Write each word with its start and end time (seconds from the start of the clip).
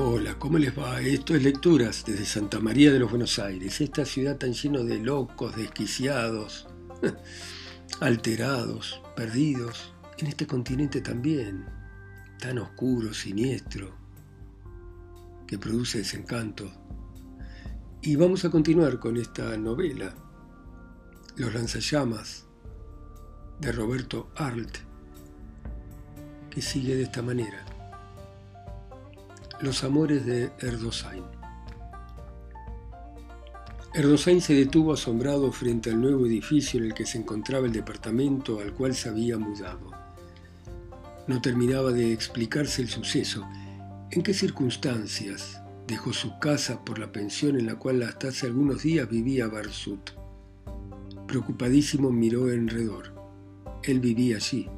Hola, 0.00 0.38
¿cómo 0.38 0.58
les 0.58 0.78
va? 0.78 1.00
Esto 1.00 1.34
es 1.34 1.42
Lecturas 1.42 2.04
desde 2.06 2.24
Santa 2.24 2.60
María 2.60 2.92
de 2.92 3.00
los 3.00 3.10
Buenos 3.10 3.40
Aires, 3.40 3.80
esta 3.80 4.04
ciudad 4.04 4.36
tan 4.36 4.52
lleno 4.52 4.84
de 4.84 5.00
locos, 5.00 5.56
desquiciados, 5.56 6.68
alterados, 8.00 9.02
perdidos, 9.16 9.92
en 10.18 10.28
este 10.28 10.46
continente 10.46 11.00
también, 11.00 11.66
tan 12.38 12.60
oscuro, 12.60 13.12
siniestro, 13.12 13.92
que 15.48 15.58
produce 15.58 15.98
desencanto. 15.98 16.70
Y 18.00 18.14
vamos 18.14 18.44
a 18.44 18.50
continuar 18.50 19.00
con 19.00 19.16
esta 19.16 19.56
novela, 19.56 20.14
Los 21.34 21.52
lanzallamas, 21.52 22.46
de 23.58 23.72
Roberto 23.72 24.30
Arlt, 24.36 24.76
que 26.50 26.62
sigue 26.62 26.94
de 26.94 27.02
esta 27.02 27.20
manera. 27.20 27.67
Los 29.60 29.82
amores 29.82 30.24
de 30.24 30.52
Erdosain. 30.60 31.24
Erdosain 33.92 34.40
se 34.40 34.54
detuvo 34.54 34.92
asombrado 34.92 35.50
frente 35.50 35.90
al 35.90 36.00
nuevo 36.00 36.26
edificio 36.26 36.78
en 36.78 36.86
el 36.86 36.94
que 36.94 37.04
se 37.04 37.18
encontraba 37.18 37.66
el 37.66 37.72
departamento 37.72 38.60
al 38.60 38.72
cual 38.72 38.94
se 38.94 39.08
había 39.08 39.36
mudado. 39.36 39.90
No 41.26 41.40
terminaba 41.40 41.90
de 41.90 42.12
explicarse 42.12 42.82
el 42.82 42.88
suceso. 42.88 43.48
¿En 44.12 44.22
qué 44.22 44.32
circunstancias 44.32 45.60
dejó 45.88 46.12
su 46.12 46.38
casa 46.38 46.84
por 46.84 47.00
la 47.00 47.10
pensión 47.10 47.58
en 47.58 47.66
la 47.66 47.74
cual 47.74 48.04
hasta 48.04 48.28
hace 48.28 48.46
algunos 48.46 48.84
días 48.84 49.10
vivía 49.10 49.48
Barsut? 49.48 50.10
Preocupadísimo 51.26 52.12
miró 52.12 52.44
alrededor. 52.44 53.12
Él 53.82 53.98
vivía 53.98 54.36
allí. 54.36 54.68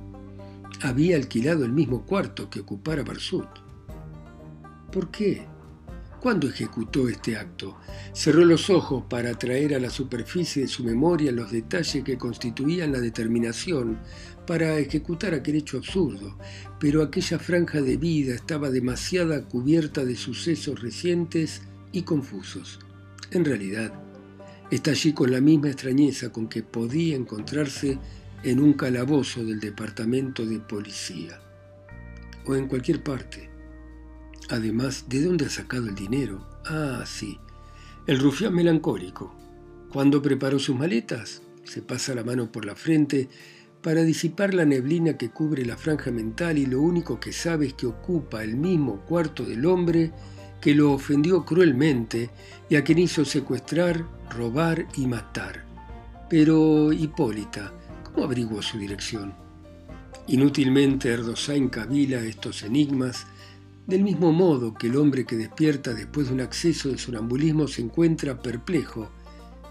Había 0.80 1.16
alquilado 1.16 1.66
el 1.66 1.72
mismo 1.72 2.06
cuarto 2.06 2.48
que 2.48 2.60
ocupara 2.60 3.02
Barsut. 3.02 3.69
¿Por 4.92 5.10
qué? 5.10 5.46
¿Cuándo 6.20 6.48
ejecutó 6.48 7.08
este 7.08 7.36
acto? 7.36 7.78
Cerró 8.12 8.44
los 8.44 8.68
ojos 8.70 9.04
para 9.08 9.38
traer 9.38 9.74
a 9.74 9.80
la 9.80 9.88
superficie 9.88 10.62
de 10.62 10.68
su 10.68 10.82
memoria 10.82 11.30
los 11.30 11.52
detalles 11.52 12.02
que 12.02 12.18
constituían 12.18 12.92
la 12.92 13.00
determinación 13.00 13.98
para 14.46 14.78
ejecutar 14.78 15.32
aquel 15.32 15.56
hecho 15.56 15.78
absurdo, 15.78 16.36
pero 16.80 17.02
aquella 17.02 17.38
franja 17.38 17.80
de 17.80 17.96
vida 17.96 18.34
estaba 18.34 18.68
demasiada 18.68 19.44
cubierta 19.44 20.04
de 20.04 20.16
sucesos 20.16 20.82
recientes 20.82 21.62
y 21.92 22.02
confusos. 22.02 22.80
En 23.30 23.44
realidad, 23.44 23.94
está 24.72 24.90
allí 24.90 25.12
con 25.12 25.30
la 25.30 25.40
misma 25.40 25.68
extrañeza 25.68 26.32
con 26.32 26.48
que 26.48 26.64
podía 26.64 27.14
encontrarse 27.14 27.96
en 28.42 28.58
un 28.58 28.72
calabozo 28.72 29.44
del 29.44 29.60
departamento 29.60 30.44
de 30.44 30.58
policía, 30.58 31.40
o 32.44 32.56
en 32.56 32.66
cualquier 32.66 33.04
parte 33.04 33.49
Además, 34.48 35.04
¿de 35.08 35.22
dónde 35.22 35.46
ha 35.46 35.50
sacado 35.50 35.86
el 35.86 35.94
dinero? 35.94 36.48
Ah, 36.66 37.04
sí, 37.06 37.38
el 38.06 38.18
rufián 38.18 38.54
melancólico. 38.54 39.34
Cuando 39.92 40.22
preparó 40.22 40.58
sus 40.58 40.76
maletas, 40.76 41.42
se 41.64 41.82
pasa 41.82 42.14
la 42.14 42.24
mano 42.24 42.50
por 42.50 42.64
la 42.64 42.74
frente 42.74 43.28
para 43.82 44.02
disipar 44.02 44.54
la 44.54 44.64
neblina 44.64 45.16
que 45.16 45.30
cubre 45.30 45.64
la 45.64 45.76
franja 45.76 46.10
mental 46.10 46.58
y 46.58 46.66
lo 46.66 46.80
único 46.80 47.18
que 47.18 47.32
sabe 47.32 47.66
es 47.66 47.74
que 47.74 47.86
ocupa 47.86 48.42
el 48.44 48.56
mismo 48.56 49.00
cuarto 49.06 49.44
del 49.44 49.64
hombre 49.66 50.12
que 50.60 50.74
lo 50.74 50.92
ofendió 50.92 51.44
cruelmente 51.44 52.30
y 52.68 52.76
a 52.76 52.84
quien 52.84 52.98
hizo 52.98 53.24
secuestrar, 53.24 54.04
robar 54.30 54.86
y 54.96 55.06
matar. 55.06 55.64
Pero 56.28 56.92
Hipólita, 56.92 57.72
¿cómo 58.04 58.24
averiguó 58.24 58.60
su 58.60 58.78
dirección? 58.78 59.34
Inútilmente 60.28 61.08
Erdosain 61.08 61.68
cavila 61.68 62.20
estos 62.20 62.62
enigmas 62.62 63.26
del 63.90 64.04
mismo 64.04 64.30
modo 64.32 64.72
que 64.72 64.86
el 64.86 64.96
hombre 64.96 65.26
que 65.26 65.36
despierta 65.36 65.92
después 65.92 66.28
de 66.28 66.34
un 66.34 66.40
acceso 66.40 66.88
de 66.88 66.96
sonambulismo 66.96 67.66
se 67.66 67.82
encuentra 67.82 68.40
perplejo 68.40 69.10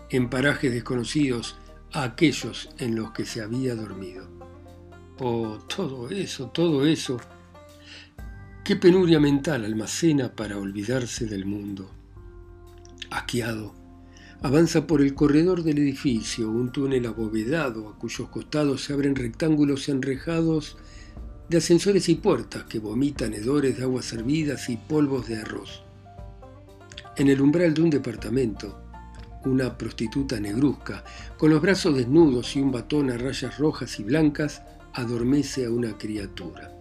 en 0.09 0.29
parajes 0.29 0.73
desconocidos 0.73 1.55
a 1.93 2.03
aquellos 2.03 2.69
en 2.77 2.95
los 2.95 3.11
que 3.11 3.25
se 3.25 3.41
había 3.41 3.75
dormido. 3.75 4.27
Oh, 5.19 5.57
todo 5.73 6.09
eso, 6.09 6.47
todo 6.49 6.85
eso. 6.85 7.17
Qué 8.65 8.75
penuria 8.75 9.21
mental 9.21 9.63
almacena 9.63 10.35
para 10.35 10.57
olvidarse 10.57 11.25
del 11.25 11.45
mundo. 11.45 11.89
Asqueado, 13.11 13.73
avanza 14.41 14.85
por 14.85 15.01
el 15.01 15.15
corredor 15.15 15.63
del 15.63 15.77
edificio, 15.77 16.51
un 16.51 16.73
túnel 16.73 17.05
abovedado 17.05 17.87
a 17.87 17.97
cuyos 17.97 18.27
costados 18.27 18.83
se 18.83 18.91
abren 18.91 19.15
rectángulos 19.15 19.87
enrejados 19.87 20.77
de 21.49 21.57
ascensores 21.57 22.07
y 22.09 22.15
puertas 22.15 22.65
que 22.65 22.79
vomitan 22.79 23.33
hedores 23.33 23.77
de 23.77 23.83
aguas 23.83 24.05
servidas 24.05 24.69
y 24.69 24.77
polvos 24.77 25.27
de 25.27 25.37
arroz. 25.37 25.83
En 27.17 27.27
el 27.27 27.41
umbral 27.41 27.73
de 27.73 27.81
un 27.81 27.89
departamento, 27.89 28.79
una 29.45 29.75
prostituta 29.75 30.39
negruzca, 30.39 31.03
con 31.37 31.49
los 31.49 31.61
brazos 31.61 31.95
desnudos 31.95 32.55
y 32.55 32.61
un 32.61 32.71
batón 32.71 33.09
a 33.09 33.17
rayas 33.17 33.57
rojas 33.57 33.99
y 33.99 34.03
blancas, 34.03 34.61
adormece 34.93 35.65
a 35.65 35.71
una 35.71 35.97
criatura. 35.97 36.71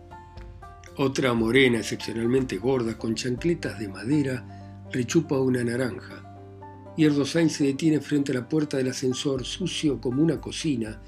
Otra 0.96 1.32
morena 1.32 1.78
excepcionalmente 1.78 2.58
gorda, 2.58 2.98
con 2.98 3.14
chancletas 3.14 3.78
de 3.78 3.88
madera, 3.88 4.84
rechupa 4.92 5.38
una 5.38 5.64
naranja. 5.64 6.24
Y 6.96 7.04
Erdosain 7.04 7.48
se 7.48 7.64
detiene 7.64 8.00
frente 8.00 8.32
a 8.32 8.34
la 8.34 8.48
puerta 8.48 8.76
del 8.76 8.88
ascensor, 8.88 9.44
sucio 9.44 10.00
como 10.00 10.22
una 10.22 10.40
cocina, 10.40 11.00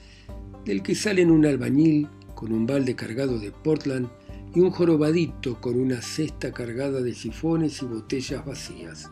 del 0.64 0.82
que 0.82 0.94
salen 0.94 1.30
un 1.30 1.44
albañil 1.44 2.08
con 2.40 2.52
un 2.54 2.66
balde 2.66 2.96
cargado 2.96 3.38
de 3.38 3.52
Portland 3.52 4.08
y 4.54 4.60
un 4.60 4.70
jorobadito 4.70 5.60
con 5.60 5.78
una 5.78 6.00
cesta 6.00 6.52
cargada 6.52 7.02
de 7.02 7.14
sifones 7.14 7.82
y 7.82 7.84
botellas 7.84 8.46
vacías. 8.46 9.10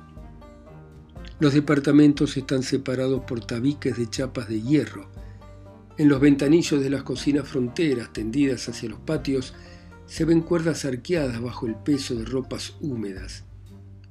Los 1.38 1.52
departamentos 1.52 2.38
están 2.38 2.62
separados 2.62 3.24
por 3.24 3.44
tabiques 3.44 3.98
de 3.98 4.08
chapas 4.08 4.48
de 4.48 4.62
hierro. 4.62 5.10
En 5.98 6.08
los 6.08 6.20
ventanillos 6.20 6.82
de 6.82 6.88
las 6.88 7.02
cocinas 7.02 7.46
fronteras 7.46 8.14
tendidas 8.14 8.66
hacia 8.70 8.88
los 8.88 9.00
patios 9.00 9.52
se 10.06 10.24
ven 10.24 10.40
cuerdas 10.40 10.86
arqueadas 10.86 11.42
bajo 11.42 11.66
el 11.66 11.74
peso 11.74 12.14
de 12.14 12.24
ropas 12.24 12.76
húmedas. 12.80 13.44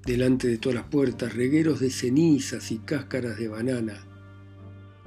Delante 0.05 0.47
de 0.47 0.59
todas 0.59 0.75
las 0.75 0.89
puertas, 0.89 1.33
regueros 1.33 1.79
de 1.79 1.89
cenizas 1.89 2.71
y 2.71 2.77
cáscaras 2.77 3.39
de 3.39 3.47
banana. 3.47 4.05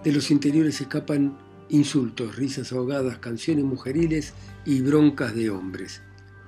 De 0.02 0.10
los 0.10 0.32
interiores 0.32 0.80
escapan 0.80 1.38
insultos, 1.70 2.36
risas 2.36 2.72
ahogadas, 2.72 3.18
canciones 3.18 3.64
mujeriles 3.64 4.34
y 4.64 4.80
broncas 4.80 5.34
de 5.34 5.50
hombres. 5.50 6.02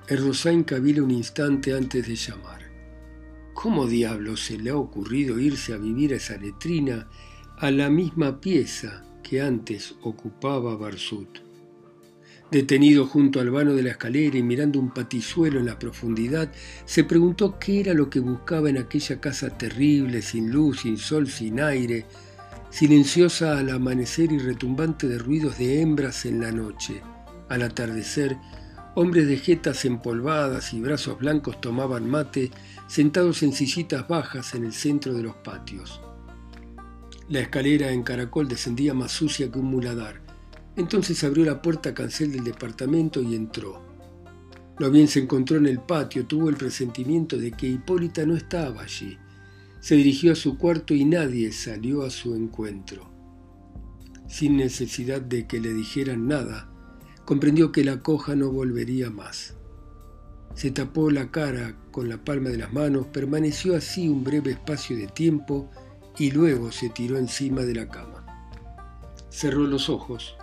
Erdosain 0.07 0.63
cavila 0.63 1.01
un 1.01 1.11
instante 1.11 1.73
antes 1.73 2.07
de 2.07 2.15
llamar. 2.15 2.61
¿Cómo 3.53 3.87
diablos 3.87 4.45
se 4.45 4.57
le 4.57 4.71
ha 4.71 4.75
ocurrido 4.75 5.39
irse 5.39 5.73
a 5.73 5.77
vivir 5.77 6.13
a 6.13 6.17
esa 6.17 6.37
letrina, 6.37 7.07
a 7.57 7.71
la 7.71 7.89
misma 7.89 8.41
pieza 8.41 9.05
que 9.23 9.41
antes 9.41 9.95
ocupaba 10.01 10.75
Barsut? 10.75 11.39
Detenido 12.51 13.07
junto 13.07 13.39
al 13.39 13.49
vano 13.49 13.73
de 13.73 13.83
la 13.83 13.91
escalera 13.91 14.37
y 14.37 14.43
mirando 14.43 14.79
un 14.79 14.93
patizuelo 14.93 15.59
en 15.59 15.65
la 15.65 15.79
profundidad, 15.79 16.51
se 16.85 17.03
preguntó 17.03 17.57
qué 17.57 17.79
era 17.79 17.93
lo 17.93 18.09
que 18.09 18.19
buscaba 18.19 18.69
en 18.69 18.77
aquella 18.77 19.19
casa 19.21 19.57
terrible, 19.57 20.21
sin 20.21 20.51
luz, 20.51 20.81
sin 20.81 20.97
sol, 20.97 21.27
sin 21.27 21.59
aire, 21.59 22.05
silenciosa 22.73 23.59
al 23.59 23.69
amanecer 23.69 24.31
y 24.31 24.39
retumbante 24.39 25.07
de 25.07 25.19
ruidos 25.19 25.59
de 25.59 25.79
hembras 25.79 26.25
en 26.25 26.41
la 26.41 26.51
noche. 26.51 27.03
Al 27.47 27.61
atardecer, 27.61 28.35
hombres 28.95 29.27
de 29.27 29.37
jetas 29.37 29.85
empolvadas 29.85 30.73
y 30.73 30.81
brazos 30.81 31.19
blancos 31.19 31.61
tomaban 31.61 32.09
mate, 32.09 32.49
sentados 32.87 33.43
en 33.43 33.53
sillitas 33.53 34.07
bajas 34.07 34.55
en 34.55 34.65
el 34.65 34.73
centro 34.73 35.13
de 35.13 35.21
los 35.21 35.35
patios. 35.35 36.01
La 37.29 37.41
escalera 37.41 37.91
en 37.91 38.01
caracol 38.01 38.47
descendía 38.47 38.95
más 38.95 39.11
sucia 39.11 39.51
que 39.51 39.59
un 39.59 39.65
muladar. 39.65 40.21
Entonces 40.75 41.23
abrió 41.23 41.45
la 41.45 41.61
puerta 41.61 41.93
cancel 41.93 42.31
del 42.31 42.43
departamento 42.43 43.21
y 43.21 43.35
entró. 43.35 43.83
Lo 44.79 44.89
bien 44.89 45.07
se 45.07 45.19
encontró 45.19 45.57
en 45.57 45.67
el 45.67 45.79
patio, 45.79 46.25
tuvo 46.25 46.49
el 46.49 46.55
presentimiento 46.55 47.37
de 47.37 47.51
que 47.51 47.67
Hipólita 47.67 48.25
no 48.25 48.35
estaba 48.35 48.81
allí. 48.81 49.19
Se 49.83 49.95
dirigió 49.95 50.31
a 50.31 50.35
su 50.35 50.57
cuarto 50.57 50.93
y 50.93 51.03
nadie 51.03 51.51
salió 51.51 52.03
a 52.03 52.09
su 52.09 52.35
encuentro. 52.35 53.11
Sin 54.29 54.55
necesidad 54.55 55.19
de 55.19 55.45
que 55.45 55.59
le 55.59 55.73
dijeran 55.73 56.25
nada, 56.25 56.69
comprendió 57.25 57.73
que 57.73 57.83
la 57.83 57.99
coja 58.01 58.33
no 58.33 58.49
volvería 58.49 59.09
más. 59.09 59.55
Se 60.55 60.71
tapó 60.71 61.11
la 61.11 61.31
cara 61.31 61.75
con 61.91 62.07
la 62.07 62.23
palma 62.23 62.49
de 62.49 62.59
las 62.59 62.71
manos, 62.71 63.07
permaneció 63.07 63.75
así 63.75 64.07
un 64.07 64.23
breve 64.23 64.51
espacio 64.51 64.95
de 64.95 65.07
tiempo 65.07 65.69
y 66.17 66.31
luego 66.31 66.71
se 66.71 66.87
tiró 66.87 67.17
encima 67.17 67.63
de 67.63 67.75
la 67.75 67.89
cama. 67.89 68.25
Cerró 69.29 69.67
los 69.67 69.89
ojos. 69.89 70.37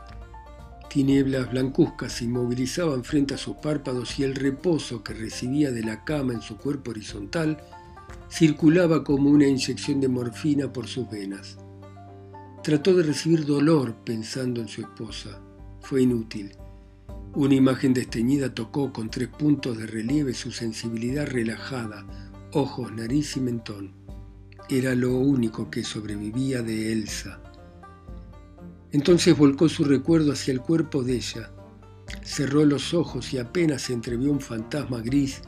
Tinieblas 0.90 1.50
blancuzcas 1.50 2.12
se 2.12 2.26
inmovilizaban 2.26 3.04
frente 3.04 3.32
a 3.32 3.38
sus 3.38 3.56
párpados 3.56 4.18
y 4.18 4.24
el 4.24 4.34
reposo 4.34 5.02
que 5.02 5.14
recibía 5.14 5.70
de 5.70 5.82
la 5.82 6.04
cama 6.04 6.34
en 6.34 6.42
su 6.42 6.58
cuerpo 6.58 6.90
horizontal 6.90 7.56
circulaba 8.30 9.02
como 9.02 9.30
una 9.30 9.46
inyección 9.46 10.00
de 10.00 10.08
morfina 10.08 10.72
por 10.72 10.86
sus 10.86 11.10
venas. 11.10 11.58
Trató 12.62 12.94
de 12.94 13.02
recibir 13.02 13.44
dolor 13.44 13.96
pensando 14.04 14.60
en 14.60 14.68
su 14.68 14.82
esposa. 14.82 15.40
Fue 15.80 16.02
inútil. 16.02 16.52
Una 17.34 17.54
imagen 17.54 17.94
desteñida 17.94 18.54
tocó 18.54 18.92
con 18.92 19.10
tres 19.10 19.28
puntos 19.28 19.78
de 19.78 19.86
relieve 19.86 20.34
su 20.34 20.50
sensibilidad 20.50 21.26
relajada, 21.26 22.06
ojos, 22.52 22.92
nariz 22.92 23.36
y 23.36 23.40
mentón. 23.40 23.94
Era 24.68 24.94
lo 24.94 25.16
único 25.16 25.70
que 25.70 25.82
sobrevivía 25.82 26.62
de 26.62 26.92
Elsa. 26.92 27.40
Entonces 28.92 29.36
volcó 29.36 29.68
su 29.68 29.84
recuerdo 29.84 30.32
hacia 30.32 30.52
el 30.52 30.60
cuerpo 30.60 31.02
de 31.02 31.16
ella, 31.16 31.50
cerró 32.22 32.64
los 32.64 32.92
ojos 32.92 33.32
y 33.32 33.38
apenas 33.38 33.90
entrevió 33.90 34.32
un 34.32 34.40
fantasma 34.40 35.00
gris, 35.00 35.42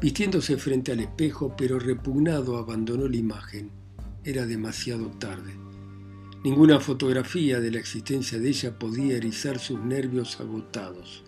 vistiéndose 0.00 0.56
frente 0.56 0.92
al 0.92 1.00
espejo, 1.00 1.54
pero 1.56 1.78
repugnado 1.78 2.56
abandonó 2.56 3.06
la 3.06 3.16
imagen. 3.16 3.70
Era 4.24 4.46
demasiado 4.46 5.10
tarde. 5.18 5.52
Ninguna 6.42 6.80
fotografía 6.80 7.60
de 7.60 7.70
la 7.70 7.78
existencia 7.78 8.38
de 8.38 8.48
ella 8.48 8.78
podía 8.78 9.16
erizar 9.16 9.58
sus 9.58 9.78
nervios 9.80 10.40
agotados. 10.40 11.22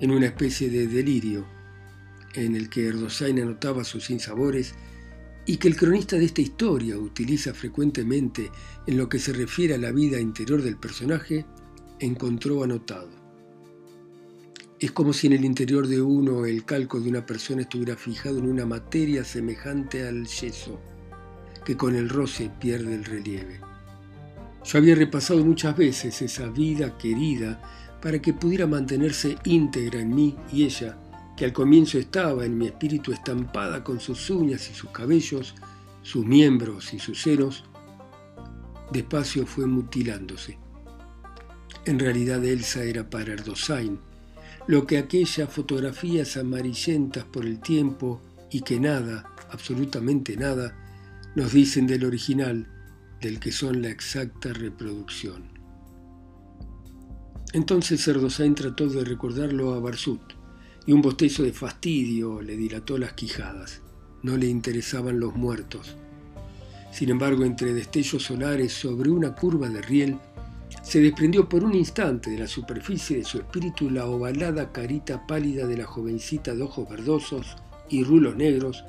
En 0.00 0.10
una 0.10 0.26
especie 0.26 0.68
de 0.68 0.88
delirio, 0.88 1.46
en 2.34 2.56
el 2.56 2.68
que 2.68 2.88
Erdosain 2.88 3.40
anotaba 3.40 3.84
sus 3.84 4.04
sinsabores 4.04 4.74
y 5.46 5.56
que 5.56 5.68
el 5.68 5.76
cronista 5.76 6.16
de 6.16 6.24
esta 6.24 6.40
historia 6.40 6.98
utiliza 6.98 7.54
frecuentemente 7.54 8.50
en 8.86 8.96
lo 8.96 9.08
que 9.08 9.18
se 9.18 9.32
refiere 9.32 9.74
a 9.74 9.78
la 9.78 9.92
vida 9.92 10.20
interior 10.20 10.60
del 10.60 10.76
personaje, 10.76 11.46
encontró 12.00 12.64
anotado. 12.64 13.17
Es 14.80 14.92
como 14.92 15.12
si 15.12 15.26
en 15.26 15.32
el 15.32 15.44
interior 15.44 15.88
de 15.88 16.00
uno 16.00 16.46
el 16.46 16.64
calco 16.64 17.00
de 17.00 17.08
una 17.08 17.26
persona 17.26 17.62
estuviera 17.62 17.96
fijado 17.96 18.38
en 18.38 18.48
una 18.48 18.64
materia 18.64 19.24
semejante 19.24 20.06
al 20.06 20.28
yeso, 20.28 20.78
que 21.64 21.76
con 21.76 21.96
el 21.96 22.08
roce 22.08 22.48
pierde 22.60 22.94
el 22.94 23.04
relieve. 23.04 23.58
Yo 24.64 24.78
había 24.78 24.94
repasado 24.94 25.44
muchas 25.44 25.76
veces 25.76 26.22
esa 26.22 26.46
vida 26.46 26.96
querida 26.96 27.60
para 28.00 28.20
que 28.20 28.32
pudiera 28.32 28.68
mantenerse 28.68 29.36
íntegra 29.44 30.00
en 30.00 30.14
mí 30.14 30.36
y 30.52 30.62
ella, 30.62 30.96
que 31.36 31.44
al 31.44 31.52
comienzo 31.52 31.98
estaba 31.98 32.44
en 32.44 32.56
mi 32.56 32.66
espíritu 32.66 33.12
estampada 33.12 33.82
con 33.82 33.98
sus 33.98 34.30
uñas 34.30 34.70
y 34.70 34.74
sus 34.74 34.90
cabellos, 34.90 35.56
sus 36.02 36.24
miembros 36.24 36.94
y 36.94 37.00
sus 37.00 37.20
senos, 37.20 37.64
despacio 38.92 39.44
fue 39.44 39.66
mutilándose. 39.66 40.56
En 41.84 41.98
realidad 41.98 42.44
Elsa 42.44 42.84
era 42.84 43.10
para 43.10 43.32
Erdosain, 43.32 43.98
lo 44.68 44.86
que 44.86 44.98
aquellas 44.98 45.50
fotografías 45.50 46.36
amarillentas 46.36 47.24
por 47.24 47.46
el 47.46 47.58
tiempo 47.58 48.20
y 48.50 48.60
que 48.60 48.78
nada, 48.78 49.24
absolutamente 49.50 50.36
nada, 50.36 50.76
nos 51.34 51.52
dicen 51.52 51.86
del 51.86 52.04
original 52.04 52.68
del 53.20 53.40
que 53.40 53.50
son 53.50 53.80
la 53.80 53.88
exacta 53.88 54.52
reproducción. 54.52 55.44
Entonces 57.54 58.04
Cerdosain 58.04 58.54
trató 58.54 58.88
de 58.88 59.04
recordarlo 59.04 59.72
a 59.72 59.80
Barsut, 59.80 60.20
y 60.86 60.92
un 60.92 61.00
bostezo 61.00 61.44
de 61.44 61.52
fastidio 61.54 62.42
le 62.42 62.54
dilató 62.54 62.98
las 62.98 63.14
quijadas. 63.14 63.80
No 64.22 64.36
le 64.36 64.48
interesaban 64.48 65.18
los 65.18 65.34
muertos. 65.34 65.96
Sin 66.92 67.08
embargo, 67.08 67.44
entre 67.44 67.72
destellos 67.72 68.22
solares 68.22 68.74
sobre 68.74 69.08
una 69.08 69.34
curva 69.34 69.70
de 69.70 69.80
riel, 69.80 70.18
se 70.82 71.00
desprendió 71.00 71.48
por 71.48 71.64
un 71.64 71.74
instante 71.74 72.30
de 72.30 72.38
la 72.38 72.46
superficie 72.46 73.18
de 73.18 73.24
su 73.24 73.38
espíritu 73.38 73.90
la 73.90 74.06
ovalada 74.06 74.72
carita 74.72 75.26
pálida 75.26 75.66
de 75.66 75.76
la 75.76 75.86
jovencita 75.86 76.54
de 76.54 76.62
ojos 76.62 76.88
verdosos 76.88 77.56
y 77.88 78.04
rulos 78.04 78.36
negros, 78.36 78.84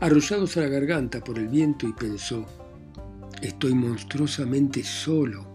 arrollados 0.00 0.56
a 0.56 0.60
la 0.60 0.68
garganta 0.68 1.20
por 1.20 1.38
el 1.38 1.48
viento, 1.48 1.86
y 1.86 1.92
pensó, 1.92 2.46
Estoy 3.42 3.74
monstruosamente 3.74 4.82
solo. 4.82 5.46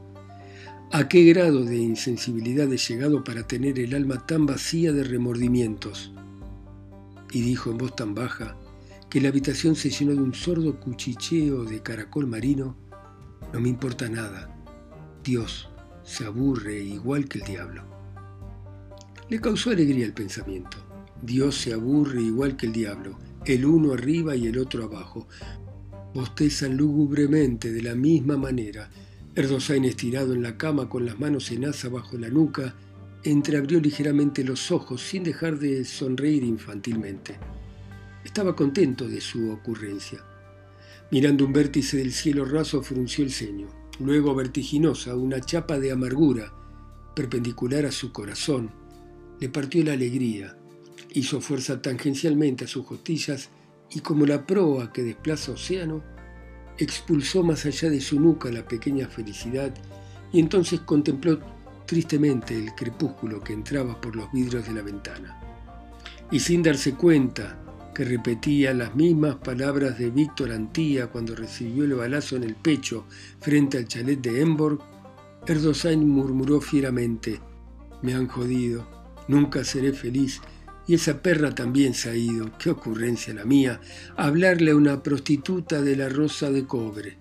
¿A 0.91 1.07
qué 1.09 1.23
grado 1.25 1.65
de 1.65 1.77
insensibilidad 1.77 2.71
he 2.71 2.77
llegado 2.77 3.23
para 3.23 3.45
tener 3.45 3.77
el 3.79 3.93
alma 3.93 4.25
tan 4.25 4.45
vacía 4.45 4.93
de 4.93 5.03
remordimientos? 5.03 6.13
Y 7.31 7.41
dijo 7.41 7.71
en 7.71 7.79
voz 7.79 7.95
tan 7.95 8.13
baja 8.13 8.55
que 9.09 9.19
la 9.19 9.29
habitación 9.29 9.75
se 9.75 9.89
llenó 9.89 10.13
de 10.13 10.21
un 10.21 10.33
sordo 10.33 10.79
cuchicheo 10.79 11.65
de 11.65 11.81
caracol 11.81 12.27
marino. 12.27 12.75
No 13.51 13.59
me 13.59 13.69
importa 13.69 14.07
nada. 14.07 14.52
Dios 15.23 15.69
se 16.03 16.25
aburre 16.25 16.83
igual 16.83 17.29
que 17.29 17.39
el 17.39 17.45
diablo. 17.45 17.83
Le 19.29 19.39
causó 19.39 19.69
alegría 19.69 20.05
el 20.05 20.11
pensamiento. 20.11 20.77
Dios 21.21 21.55
se 21.55 21.71
aburre 21.71 22.21
igual 22.21 22.57
que 22.57 22.65
el 22.65 22.73
diablo, 22.73 23.17
el 23.45 23.65
uno 23.65 23.93
arriba 23.93 24.35
y 24.35 24.47
el 24.47 24.57
otro 24.57 24.83
abajo, 24.83 25.29
bostezan 26.13 26.75
lúgubremente 26.75 27.71
de 27.71 27.81
la 27.81 27.95
misma 27.95 28.35
manera. 28.35 28.89
Erdosain, 29.33 29.85
estirado 29.85 30.33
en 30.33 30.43
la 30.43 30.57
cama 30.57 30.89
con 30.89 31.05
las 31.05 31.17
manos 31.17 31.49
en 31.51 31.65
asa 31.65 31.87
bajo 31.87 32.17
la 32.17 32.27
nuca, 32.27 32.75
entreabrió 33.23 33.79
ligeramente 33.79 34.43
los 34.43 34.71
ojos 34.71 35.01
sin 35.01 35.23
dejar 35.23 35.57
de 35.57 35.85
sonreír 35.85 36.43
infantilmente. 36.43 37.37
Estaba 38.25 38.57
contento 38.57 39.07
de 39.07 39.21
su 39.21 39.51
ocurrencia. 39.51 40.19
Mirando 41.11 41.45
un 41.45 41.53
vértice 41.53 41.95
del 41.95 42.11
cielo 42.11 42.43
raso, 42.43 42.81
frunció 42.81 43.23
el 43.23 43.31
ceño. 43.31 43.82
Luego, 43.99 44.33
vertiginosa, 44.33 45.15
una 45.15 45.39
chapa 45.39 45.79
de 45.79 45.91
amargura, 45.91 46.51
perpendicular 47.15 47.85
a 47.85 47.91
su 47.91 48.11
corazón, 48.11 48.71
le 49.39 49.49
partió 49.49 49.83
la 49.83 49.93
alegría. 49.93 50.57
Hizo 51.11 51.41
fuerza 51.41 51.81
tangencialmente 51.81 52.65
a 52.65 52.67
sus 52.67 52.85
costillas 52.85 53.49
y 53.91 53.99
como 53.99 54.25
la 54.25 54.45
proa 54.47 54.91
que 54.91 55.03
desplaza 55.03 55.51
océano, 55.51 56.03
expulsó 56.77 57.43
más 57.43 57.65
allá 57.65 57.89
de 57.89 58.01
su 58.01 58.19
nuca 58.19 58.51
la 58.51 58.65
pequeña 58.65 59.07
felicidad 59.07 59.73
y 60.31 60.39
entonces 60.39 60.79
contempló 60.81 61.39
tristemente 61.85 62.57
el 62.57 62.73
crepúsculo 62.73 63.41
que 63.41 63.53
entraba 63.53 63.99
por 64.01 64.15
los 64.15 64.31
vidrios 64.31 64.65
de 64.65 64.73
la 64.73 64.81
ventana. 64.81 65.39
Y 66.31 66.39
sin 66.39 66.63
darse 66.63 66.95
cuenta 66.95 67.59
que 67.93 68.03
repetía 68.03 68.73
las 68.73 68.95
mismas 68.95 69.35
palabras 69.35 69.99
de 69.99 70.09
Víctor 70.09 70.51
Antía 70.51 71.07
cuando 71.07 71.35
recibió 71.35 71.83
el 71.83 71.93
balazo 71.93 72.35
en 72.35 72.43
el 72.43 72.55
pecho 72.55 73.05
frente 73.39 73.77
al 73.77 73.87
chalet 73.87 74.19
de 74.19 74.41
Emborg, 74.41 74.79
Erdosain 75.45 76.07
murmuró 76.07 76.59
fieramente, 76.59 77.39
me 78.01 78.13
han 78.13 78.27
jodido, 78.27 78.87
nunca 79.27 79.63
seré 79.63 79.93
feliz 79.93 80.41
y 80.87 80.95
esa 80.95 81.21
perra 81.21 81.53
también 81.53 81.93
se 81.93 82.09
ha 82.09 82.15
ido, 82.15 82.51
qué 82.57 82.69
ocurrencia 82.69 83.33
la 83.33 83.45
mía, 83.45 83.79
hablarle 84.17 84.71
a 84.71 84.75
una 84.75 85.01
prostituta 85.01 85.81
de 85.81 85.95
la 85.95 86.09
rosa 86.09 86.49
de 86.49 86.65
cobre. 86.65 87.19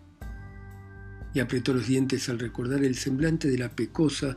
Y 1.35 1.41
apretó 1.41 1.73
los 1.73 1.87
dientes 1.87 2.29
al 2.29 2.39
recordar 2.39 2.85
el 2.85 2.97
semblante 2.97 3.49
de 3.49 3.59
la 3.59 3.71
pecosa, 3.71 4.37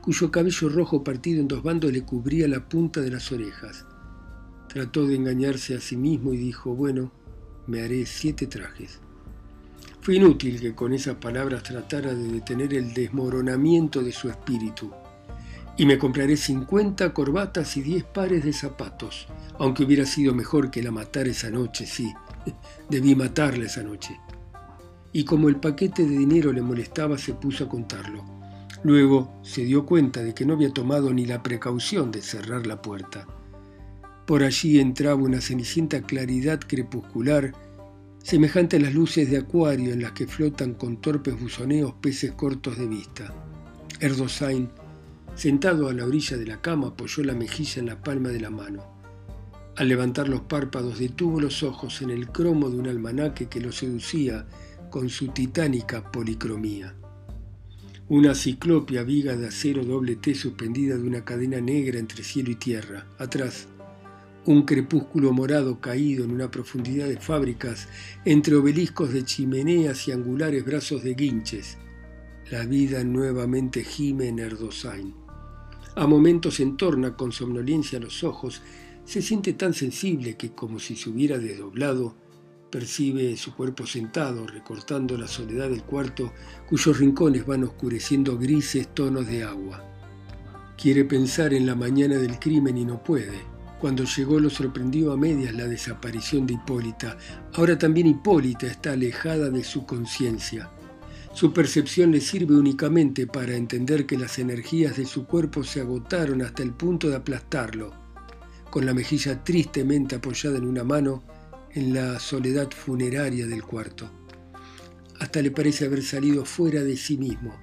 cuyo 0.00 0.30
cabello 0.30 0.68
rojo 0.68 1.04
partido 1.04 1.40
en 1.40 1.48
dos 1.48 1.62
bandos 1.62 1.92
le 1.92 2.02
cubría 2.02 2.48
la 2.48 2.68
punta 2.68 3.00
de 3.00 3.10
las 3.10 3.30
orejas. 3.32 3.86
Trató 4.72 5.04
de 5.04 5.16
engañarse 5.16 5.74
a 5.74 5.80
sí 5.80 5.96
mismo 5.96 6.32
y 6.32 6.36
dijo, 6.36 6.74
bueno, 6.74 7.10
me 7.66 7.82
haré 7.82 8.06
siete 8.06 8.46
trajes. 8.46 9.00
Fue 10.00 10.14
inútil 10.14 10.60
que 10.60 10.74
con 10.76 10.92
esas 10.92 11.16
palabras 11.16 11.64
tratara 11.64 12.14
de 12.14 12.28
detener 12.28 12.74
el 12.74 12.94
desmoronamiento 12.94 14.00
de 14.00 14.12
su 14.12 14.30
espíritu 14.30 14.92
y 15.76 15.86
me 15.86 15.98
compraré 15.98 16.36
50 16.36 17.12
corbatas 17.12 17.76
y 17.76 17.82
10 17.82 18.04
pares 18.04 18.44
de 18.44 18.52
zapatos, 18.52 19.26
aunque 19.58 19.82
hubiera 19.82 20.06
sido 20.06 20.34
mejor 20.34 20.70
que 20.70 20.82
la 20.82 20.92
matara 20.92 21.30
esa 21.30 21.50
noche, 21.50 21.84
sí, 21.84 22.12
debí 22.88 23.16
matarla 23.16 23.64
esa 23.64 23.82
noche. 23.82 24.20
Y 25.12 25.24
como 25.24 25.48
el 25.48 25.56
paquete 25.56 26.04
de 26.04 26.16
dinero 26.16 26.52
le 26.52 26.62
molestaba, 26.62 27.18
se 27.18 27.34
puso 27.34 27.64
a 27.64 27.68
contarlo. 27.68 28.24
Luego 28.84 29.40
se 29.42 29.64
dio 29.64 29.84
cuenta 29.84 30.22
de 30.22 30.32
que 30.32 30.46
no 30.46 30.54
había 30.54 30.72
tomado 30.72 31.12
ni 31.12 31.26
la 31.26 31.42
precaución 31.42 32.12
de 32.12 32.22
cerrar 32.22 32.68
la 32.68 32.80
puerta. 32.80 33.26
Por 34.30 34.44
allí 34.44 34.78
entraba 34.78 35.20
una 35.20 35.40
cenicienta 35.40 36.02
claridad 36.02 36.60
crepuscular, 36.64 37.52
semejante 38.22 38.76
a 38.76 38.78
las 38.78 38.94
luces 38.94 39.28
de 39.28 39.38
acuario 39.38 39.92
en 39.92 40.02
las 40.02 40.12
que 40.12 40.28
flotan 40.28 40.74
con 40.74 40.98
torpes 41.00 41.34
buzoneos 41.40 41.94
peces 41.94 42.30
cortos 42.30 42.78
de 42.78 42.86
vista. 42.86 43.34
Erdosain 43.98 44.68
Sentado 45.34 45.88
a 45.88 45.92
la 45.92 46.06
orilla 46.06 46.36
de 46.36 46.46
la 46.46 46.60
cama 46.60 46.86
apoyó 46.86 47.24
la 47.24 47.34
mejilla 47.34 47.80
en 47.80 47.86
la 47.86 48.00
palma 48.00 48.28
de 48.28 48.38
la 48.38 48.50
mano. 48.50 48.84
Al 49.74 49.88
levantar 49.88 50.28
los 50.28 50.42
párpados 50.42 51.00
detuvo 51.00 51.40
los 51.40 51.64
ojos 51.64 52.00
en 52.00 52.10
el 52.10 52.28
cromo 52.28 52.70
de 52.70 52.78
un 52.78 52.86
almanaque 52.86 53.48
que 53.48 53.60
lo 53.60 53.72
seducía 53.72 54.46
con 54.90 55.08
su 55.08 55.32
titánica 55.32 56.12
policromía. 56.12 56.94
Una 58.08 58.36
ciclopia 58.36 59.02
viga 59.02 59.34
de 59.34 59.48
acero 59.48 59.84
doble 59.84 60.14
T 60.14 60.36
suspendida 60.36 60.96
de 60.96 61.02
una 61.02 61.24
cadena 61.24 61.60
negra 61.60 61.98
entre 61.98 62.22
cielo 62.22 62.52
y 62.52 62.54
tierra. 62.54 63.08
Atrás, 63.18 63.66
un 64.46 64.62
crepúsculo 64.62 65.32
morado 65.32 65.80
caído 65.80 66.24
en 66.24 66.30
una 66.30 66.50
profundidad 66.50 67.08
de 67.08 67.18
fábricas 67.18 67.88
entre 68.24 68.54
obeliscos 68.54 69.12
de 69.12 69.24
chimeneas 69.24 70.08
y 70.08 70.12
angulares 70.12 70.64
brazos 70.64 71.02
de 71.02 71.14
guinches. 71.14 71.76
La 72.50 72.64
vida 72.64 73.04
nuevamente 73.04 73.84
gime 73.84 74.28
en 74.28 74.38
Erdosain. 74.38 75.14
A 75.94 76.06
momentos 76.06 76.60
entorna 76.60 77.16
con 77.16 77.32
somnolencia 77.32 78.00
los 78.00 78.24
ojos, 78.24 78.62
se 79.04 79.20
siente 79.20 79.52
tan 79.52 79.74
sensible 79.74 80.36
que 80.36 80.52
como 80.52 80.78
si 80.78 80.96
se 80.96 81.10
hubiera 81.10 81.38
desdoblado, 81.38 82.14
percibe 82.70 83.36
su 83.36 83.54
cuerpo 83.54 83.86
sentado, 83.86 84.46
recortando 84.46 85.18
la 85.18 85.26
soledad 85.26 85.68
del 85.68 85.82
cuarto, 85.82 86.32
cuyos 86.68 86.98
rincones 86.98 87.44
van 87.44 87.64
oscureciendo 87.64 88.38
grises 88.38 88.94
tonos 88.94 89.26
de 89.26 89.42
agua. 89.42 89.84
Quiere 90.80 91.04
pensar 91.04 91.52
en 91.52 91.66
la 91.66 91.74
mañana 91.74 92.16
del 92.16 92.38
crimen 92.38 92.78
y 92.78 92.84
no 92.84 93.02
puede. 93.02 93.49
Cuando 93.80 94.04
llegó 94.04 94.38
lo 94.38 94.50
sorprendió 94.50 95.10
a 95.10 95.16
medias 95.16 95.54
la 95.54 95.66
desaparición 95.66 96.46
de 96.46 96.52
Hipólita. 96.52 97.16
Ahora 97.54 97.78
también 97.78 98.08
Hipólita 98.08 98.66
está 98.66 98.92
alejada 98.92 99.48
de 99.48 99.64
su 99.64 99.86
conciencia. 99.86 100.70
Su 101.32 101.54
percepción 101.54 102.10
le 102.10 102.20
sirve 102.20 102.56
únicamente 102.56 103.26
para 103.26 103.56
entender 103.56 104.04
que 104.04 104.18
las 104.18 104.38
energías 104.38 104.98
de 104.98 105.06
su 105.06 105.24
cuerpo 105.24 105.64
se 105.64 105.80
agotaron 105.80 106.42
hasta 106.42 106.62
el 106.62 106.72
punto 106.74 107.08
de 107.08 107.16
aplastarlo. 107.16 107.94
Con 108.70 108.84
la 108.84 108.92
mejilla 108.92 109.42
tristemente 109.42 110.16
apoyada 110.16 110.58
en 110.58 110.66
una 110.66 110.84
mano, 110.84 111.22
en 111.72 111.94
la 111.94 112.20
soledad 112.20 112.70
funeraria 112.70 113.46
del 113.46 113.62
cuarto. 113.62 114.10
Hasta 115.20 115.40
le 115.40 115.52
parece 115.52 115.86
haber 115.86 116.02
salido 116.02 116.44
fuera 116.44 116.82
de 116.82 116.98
sí 116.98 117.16
mismo, 117.16 117.58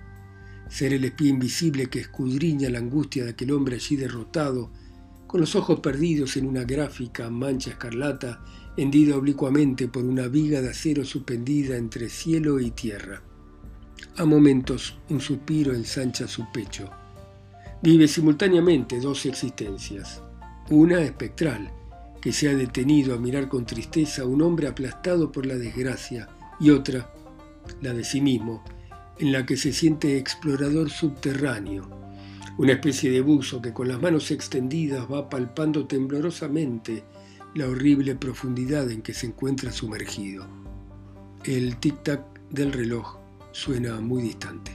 ser 0.68 0.94
el 0.94 1.06
espía 1.06 1.30
invisible 1.30 1.88
que 1.88 2.00
escudriña 2.00 2.72
la 2.72 2.80
angustia 2.80 3.24
de 3.24 3.32
aquel 3.32 3.52
hombre 3.52 3.76
allí 3.76 3.96
derrotado, 3.98 4.72
con 5.28 5.42
los 5.42 5.56
ojos 5.56 5.82
perdidos 5.82 6.38
en 6.38 6.48
una 6.48 6.64
gráfica 6.64 7.30
mancha 7.30 7.72
escarlata, 7.72 8.42
hendida 8.78 9.18
oblicuamente 9.18 9.88
por 9.88 10.06
una 10.06 10.28
viga 10.28 10.62
de 10.62 10.70
acero 10.70 11.04
suspendida 11.04 11.76
entre 11.76 12.10
cielo 12.10 12.60
y 12.60 12.72
tierra. 12.72 13.22
A 14.16 14.26
momentos 14.26 14.98
un 15.10 15.20
suspiro 15.20 15.74
ensancha 15.74 16.28
su 16.28 16.50
pecho. 16.52 16.90
Vive 17.84 18.08
simultáneamente 18.08 19.00
dos 19.00 19.26
existencias, 19.26 20.24
una 20.70 21.02
espectral, 21.02 21.72
que 22.22 22.32
se 22.32 22.50
ha 22.50 22.56
detenido 22.56 23.14
a 23.14 23.20
mirar 23.20 23.48
con 23.48 23.66
tristeza 23.66 24.24
a 24.24 24.26
un 24.26 24.42
hombre 24.42 24.68
aplastado 24.68 25.32
por 25.32 25.46
la 25.46 25.56
desgracia, 25.56 26.30
y 26.60 26.72
otra, 26.72 27.14
la 27.82 27.94
de 27.94 28.04
sí 28.04 28.22
mismo, 28.22 28.64
en 29.20 29.32
la 29.32 29.46
que 29.46 29.58
se 29.58 29.74
siente 29.74 30.18
explorador 30.18 30.90
subterráneo, 30.90 32.07
una 32.58 32.74
especie 32.74 33.12
de 33.12 33.22
buzo 33.22 33.62
que 33.62 33.72
con 33.72 33.88
las 33.88 34.02
manos 34.02 34.32
extendidas 34.32 35.06
va 35.12 35.30
palpando 35.30 35.86
temblorosamente 35.86 37.04
la 37.54 37.68
horrible 37.68 38.16
profundidad 38.16 38.90
en 38.90 39.02
que 39.02 39.14
se 39.14 39.28
encuentra 39.28 39.72
sumergido. 39.72 40.48
El 41.44 41.80
tic-tac 41.80 42.22
del 42.50 42.74
reloj 42.74 43.18
suena 43.52 44.00
muy 44.00 44.24
distante. 44.24 44.72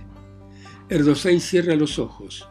Erdosain 0.89 1.41
cierra 1.41 1.75
los 1.75 1.99
ojos. 1.99 2.47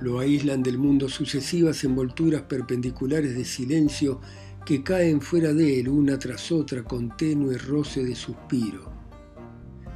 Lo 0.00 0.20
aíslan 0.20 0.62
del 0.62 0.78
mundo 0.78 1.08
sucesivas 1.08 1.82
envolturas 1.82 2.42
perpendiculares 2.42 3.34
de 3.34 3.44
silencio 3.44 4.20
que 4.64 4.84
caen 4.84 5.20
fuera 5.20 5.52
de 5.52 5.80
él 5.80 5.88
una 5.88 6.18
tras 6.18 6.52
otra 6.52 6.84
con 6.84 7.16
tenue 7.16 7.58
roce 7.58 8.04
de 8.04 8.14
suspiro. 8.14 8.92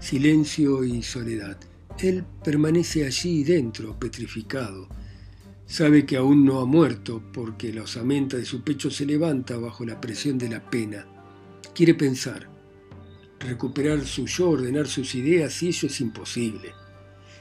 Silencio 0.00 0.82
y 0.82 1.02
soledad. 1.02 1.58
Él 1.98 2.24
permanece 2.44 3.04
allí 3.04 3.44
dentro, 3.44 3.98
petrificado. 3.98 4.88
Sabe 5.66 6.04
que 6.04 6.16
aún 6.16 6.44
no 6.44 6.60
ha 6.60 6.66
muerto 6.66 7.22
porque 7.32 7.72
la 7.72 7.82
osamenta 7.82 8.36
de 8.36 8.44
su 8.44 8.62
pecho 8.62 8.90
se 8.90 9.06
levanta 9.06 9.56
bajo 9.56 9.84
la 9.84 10.00
presión 10.00 10.38
de 10.38 10.48
la 10.48 10.68
pena. 10.68 11.06
Quiere 11.74 11.94
pensar, 11.94 12.48
recuperar 13.40 14.04
su 14.04 14.26
yo, 14.26 14.50
ordenar 14.50 14.86
sus 14.86 15.14
ideas 15.14 15.62
y 15.62 15.68
ello 15.68 15.88
es 15.88 16.00
imposible. 16.00 16.72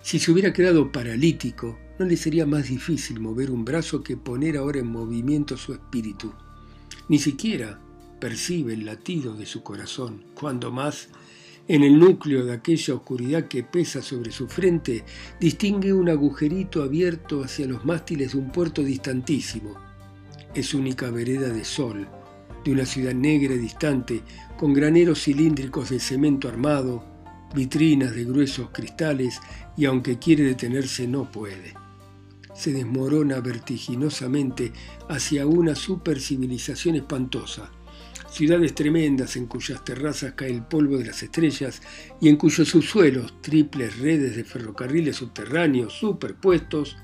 Si 0.02 0.20
se 0.20 0.32
hubiera 0.32 0.54
quedado 0.54 0.92
paralítico, 0.92 1.78
no 2.00 2.06
le 2.06 2.18
sería 2.18 2.46
más 2.46 2.70
difícil 2.70 3.20
mover 3.20 3.52
un 3.52 3.64
brazo 3.64 4.02
que 4.02 4.18
poner 4.18 4.58
ahora 4.58 4.80
en 4.80 4.88
movimiento 4.88 5.58
su 5.58 5.74
espíritu. 5.74 6.34
Ni 7.08 7.20
siquiera 7.20 7.80
percibe 8.20 8.74
el 8.74 8.86
latido 8.86 9.36
de 9.36 9.46
su 9.46 9.62
corazón, 9.64 10.24
cuando 10.34 10.72
más 10.72 11.10
en 11.72 11.84
el 11.84 11.98
núcleo 11.98 12.44
de 12.44 12.52
aquella 12.52 12.96
oscuridad 12.96 13.48
que 13.48 13.64
pesa 13.64 14.02
sobre 14.02 14.34
su 14.34 14.50
frente, 14.50 15.06
distingue 15.40 15.94
un 15.94 16.10
agujerito 16.10 16.84
abierto 16.84 17.46
hacia 17.46 17.66
los 17.66 17.86
mástiles 17.86 18.34
de 18.34 18.40
un 18.40 18.52
puerto 18.52 18.84
distantísimo. 18.84 19.76
Es 20.54 20.74
única 20.74 21.10
vereda 21.12 21.48
de 21.48 21.64
sol, 21.64 22.10
de 22.66 22.74
una 22.74 22.86
ciudad 22.86 23.14
negra 23.14 23.54
y 23.54 23.60
distante, 23.60 24.22
con 24.58 24.74
graneros 24.74 25.24
cilíndricos 25.24 25.92
de 25.92 26.02
cemento 26.02 26.50
armado, 26.50 27.06
vitrinas 27.56 28.14
de 28.14 28.26
gruesos 28.26 28.72
cristales, 28.74 29.40
y 29.78 29.86
aunque 29.86 30.20
quiere 30.20 30.44
detenerse 30.44 31.08
no 31.08 31.32
puede. 31.32 31.74
Se 32.54 32.74
desmorona 32.74 33.40
vertiginosamente 33.40 34.74
hacia 35.08 35.48
una 35.48 35.76
supercivilización 35.76 36.98
espantosa, 36.98 37.72
ciudades 38.32 38.74
tremendas 38.74 39.36
en 39.36 39.46
cuyas 39.46 39.84
terrazas 39.84 40.34
cae 40.34 40.52
el 40.52 40.64
polvo 40.64 40.98
de 40.98 41.06
las 41.06 41.22
estrellas 41.22 41.82
y 42.22 42.30
en 42.30 42.38
cuyos 42.38 42.70
subsuelos 42.70 43.42
triples 43.42 44.00
redes 44.00 44.38
de 44.38 44.46
ferrocarriles 44.46 45.18
subterráneos 45.18 45.94
superpuestos 45.94 46.98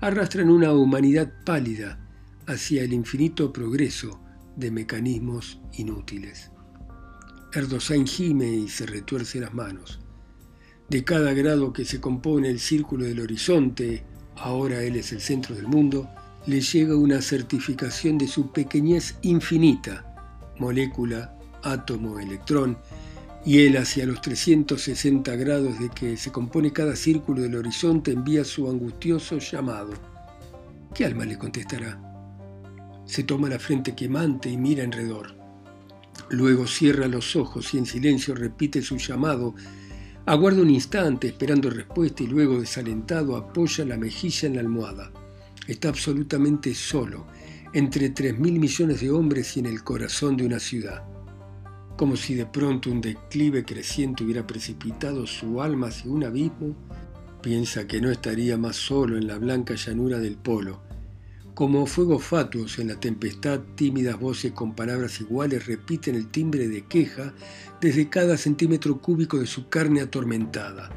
arrastran 0.00 0.48
una 0.48 0.72
humanidad 0.72 1.30
pálida 1.44 2.00
hacia 2.46 2.82
el 2.82 2.94
infinito 2.94 3.52
progreso 3.52 4.20
de 4.56 4.70
mecanismos 4.70 5.60
inútiles. 5.74 6.50
Erdosain 7.52 8.06
gime 8.06 8.50
y 8.50 8.68
se 8.68 8.86
retuerce 8.86 9.40
las 9.40 9.52
manos. 9.52 10.00
De 10.88 11.04
cada 11.04 11.34
grado 11.34 11.72
que 11.72 11.84
se 11.84 12.00
compone 12.00 12.48
el 12.48 12.58
círculo 12.58 13.04
del 13.04 13.20
horizonte, 13.20 14.04
ahora 14.36 14.82
él 14.82 14.96
es 14.96 15.12
el 15.12 15.20
centro 15.20 15.54
del 15.54 15.68
mundo, 15.68 16.08
le 16.46 16.62
llega 16.62 16.96
una 16.96 17.20
certificación 17.20 18.16
de 18.16 18.26
su 18.26 18.52
pequeñez 18.52 19.16
infinita 19.22 20.11
molécula, 20.58 21.36
átomo, 21.62 22.18
electrón, 22.18 22.78
y 23.44 23.60
él 23.60 23.76
hacia 23.76 24.06
los 24.06 24.20
360 24.20 25.34
grados 25.36 25.78
de 25.78 25.88
que 25.88 26.16
se 26.16 26.30
compone 26.30 26.72
cada 26.72 26.94
círculo 26.94 27.42
del 27.42 27.56
horizonte 27.56 28.12
envía 28.12 28.44
su 28.44 28.68
angustioso 28.68 29.38
llamado. 29.38 29.92
¿Qué 30.94 31.04
alma 31.04 31.24
le 31.24 31.38
contestará? 31.38 32.00
Se 33.04 33.24
toma 33.24 33.48
la 33.48 33.58
frente 33.58 33.94
quemante 33.94 34.48
y 34.48 34.56
mira 34.56 34.84
alrededor. 34.84 35.34
Luego 36.30 36.66
cierra 36.66 37.08
los 37.08 37.34
ojos 37.34 37.74
y 37.74 37.78
en 37.78 37.86
silencio 37.86 38.34
repite 38.34 38.80
su 38.80 38.96
llamado. 38.96 39.54
Aguarda 40.24 40.62
un 40.62 40.70
instante 40.70 41.28
esperando 41.28 41.68
respuesta 41.68 42.22
y 42.22 42.28
luego 42.28 42.60
desalentado 42.60 43.36
apoya 43.36 43.84
la 43.84 43.96
mejilla 43.96 44.46
en 44.46 44.54
la 44.54 44.60
almohada. 44.60 45.10
Está 45.66 45.88
absolutamente 45.88 46.74
solo 46.74 47.26
entre 47.74 48.10
tres 48.10 48.38
mil 48.38 48.58
millones 48.58 49.00
de 49.00 49.10
hombres 49.10 49.56
y 49.56 49.60
en 49.60 49.66
el 49.66 49.82
corazón 49.82 50.36
de 50.36 50.44
una 50.44 50.58
ciudad, 50.58 51.04
como 51.96 52.16
si 52.16 52.34
de 52.34 52.44
pronto 52.44 52.90
un 52.90 53.00
declive 53.00 53.64
creciente 53.64 54.24
hubiera 54.24 54.46
precipitado 54.46 55.26
su 55.26 55.62
alma 55.62 55.88
hacia 55.88 56.10
un 56.10 56.24
abismo, 56.24 56.76
piensa 57.40 57.86
que 57.86 58.00
no 58.00 58.10
estaría 58.10 58.58
más 58.58 58.76
solo 58.76 59.16
en 59.16 59.26
la 59.26 59.38
blanca 59.38 59.74
llanura 59.74 60.18
del 60.18 60.36
polo. 60.36 60.82
Como 61.54 61.86
fuegos 61.86 62.24
fatuos 62.24 62.78
en 62.78 62.88
la 62.88 63.00
tempestad, 63.00 63.60
tímidas 63.74 64.18
voces 64.18 64.52
con 64.52 64.74
palabras 64.74 65.20
iguales 65.20 65.66
repiten 65.66 66.14
el 66.14 66.28
timbre 66.28 66.68
de 66.68 66.86
queja 66.86 67.34
desde 67.80 68.08
cada 68.08 68.36
centímetro 68.36 69.00
cúbico 69.00 69.38
de 69.38 69.46
su 69.46 69.68
carne 69.68 70.00
atormentada. 70.00 70.90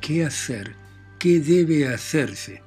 ¿Qué 0.00 0.24
hacer? 0.24 0.74
¿Qué 1.18 1.40
debe 1.40 1.88
hacerse? 1.88 2.65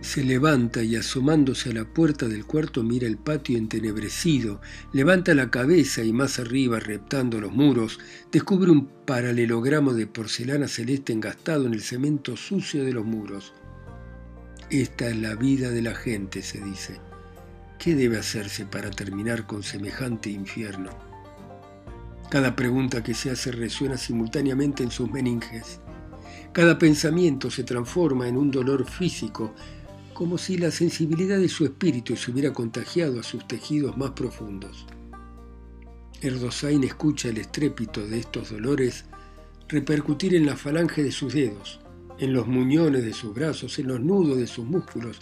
Se 0.00 0.22
levanta 0.22 0.82
y 0.82 0.94
asomándose 0.94 1.70
a 1.70 1.74
la 1.74 1.84
puerta 1.84 2.28
del 2.28 2.46
cuarto 2.46 2.84
mira 2.84 3.08
el 3.08 3.18
patio 3.18 3.58
entenebrecido, 3.58 4.60
levanta 4.92 5.34
la 5.34 5.50
cabeza 5.50 6.04
y 6.04 6.12
más 6.12 6.38
arriba, 6.38 6.78
reptando 6.78 7.40
los 7.40 7.52
muros, 7.52 7.98
descubre 8.30 8.70
un 8.70 8.86
paralelogramo 9.04 9.94
de 9.94 10.06
porcelana 10.06 10.68
celeste 10.68 11.12
engastado 11.12 11.66
en 11.66 11.74
el 11.74 11.82
cemento 11.82 12.36
sucio 12.36 12.84
de 12.84 12.92
los 12.92 13.04
muros. 13.04 13.54
Esta 14.70 15.08
es 15.08 15.16
la 15.16 15.34
vida 15.34 15.70
de 15.70 15.82
la 15.82 15.94
gente, 15.94 16.42
se 16.42 16.60
dice. 16.60 17.00
¿Qué 17.78 17.94
debe 17.96 18.18
hacerse 18.18 18.66
para 18.66 18.90
terminar 18.90 19.46
con 19.46 19.62
semejante 19.62 20.30
infierno? 20.30 20.90
Cada 22.30 22.54
pregunta 22.54 23.02
que 23.02 23.14
se 23.14 23.30
hace 23.30 23.50
resuena 23.50 23.96
simultáneamente 23.96 24.82
en 24.84 24.90
sus 24.90 25.10
meninges. 25.10 25.80
Cada 26.52 26.78
pensamiento 26.78 27.50
se 27.50 27.64
transforma 27.64 28.28
en 28.28 28.36
un 28.36 28.50
dolor 28.50 28.84
físico 28.84 29.54
como 30.18 30.36
si 30.36 30.58
la 30.58 30.72
sensibilidad 30.72 31.38
de 31.38 31.48
su 31.48 31.64
espíritu 31.64 32.16
se 32.16 32.32
hubiera 32.32 32.52
contagiado 32.52 33.20
a 33.20 33.22
sus 33.22 33.46
tejidos 33.46 33.96
más 33.96 34.10
profundos. 34.10 34.84
Erdosain 36.20 36.82
escucha 36.82 37.28
el 37.28 37.38
estrépito 37.38 38.04
de 38.04 38.18
estos 38.18 38.50
dolores 38.50 39.04
repercutir 39.68 40.34
en 40.34 40.44
la 40.44 40.56
falange 40.56 41.04
de 41.04 41.12
sus 41.12 41.34
dedos, 41.34 41.78
en 42.18 42.32
los 42.32 42.48
muñones 42.48 43.04
de 43.04 43.12
sus 43.12 43.32
brazos, 43.32 43.78
en 43.78 43.86
los 43.86 44.00
nudos 44.00 44.38
de 44.38 44.48
sus 44.48 44.64
músculos, 44.64 45.20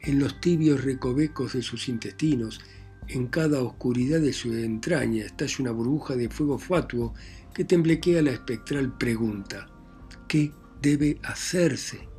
en 0.00 0.18
los 0.18 0.40
tibios 0.40 0.82
recovecos 0.82 1.52
de 1.52 1.62
sus 1.62 1.88
intestinos, 1.88 2.60
en 3.06 3.28
cada 3.28 3.62
oscuridad 3.62 4.20
de 4.20 4.32
su 4.32 4.52
entraña 4.52 5.26
estalla 5.26 5.58
una 5.60 5.70
burbuja 5.70 6.16
de 6.16 6.28
fuego 6.28 6.58
fatuo 6.58 7.14
que 7.54 7.62
temblequea 7.62 8.20
la 8.20 8.32
espectral 8.32 8.98
pregunta, 8.98 9.68
¿qué 10.26 10.50
debe 10.82 11.20
hacerse? 11.22 12.12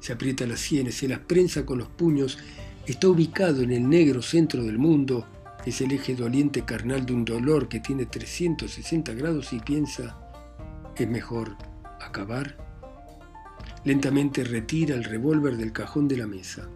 Se 0.00 0.12
aprieta 0.12 0.46
las 0.46 0.60
sienes, 0.60 0.96
se 0.96 1.08
las 1.08 1.20
prensa 1.20 1.64
con 1.64 1.78
los 1.78 1.88
puños, 1.88 2.38
está 2.86 3.08
ubicado 3.08 3.62
en 3.62 3.70
el 3.70 3.88
negro 3.88 4.22
centro 4.22 4.64
del 4.64 4.78
mundo, 4.78 5.26
es 5.64 5.80
el 5.80 5.92
eje 5.92 6.14
doliente 6.14 6.64
carnal 6.64 7.04
de 7.04 7.12
un 7.12 7.24
dolor 7.24 7.68
que 7.68 7.80
tiene 7.80 8.06
360 8.06 9.12
grados 9.14 9.52
y 9.52 9.60
piensa, 9.60 10.18
¿es 10.96 11.08
mejor 11.08 11.56
acabar? 12.00 12.56
Lentamente 13.84 14.42
retira 14.44 14.94
el 14.94 15.04
revólver 15.04 15.56
del 15.56 15.72
cajón 15.72 16.08
de 16.08 16.16
la 16.16 16.26
mesa. 16.26 16.68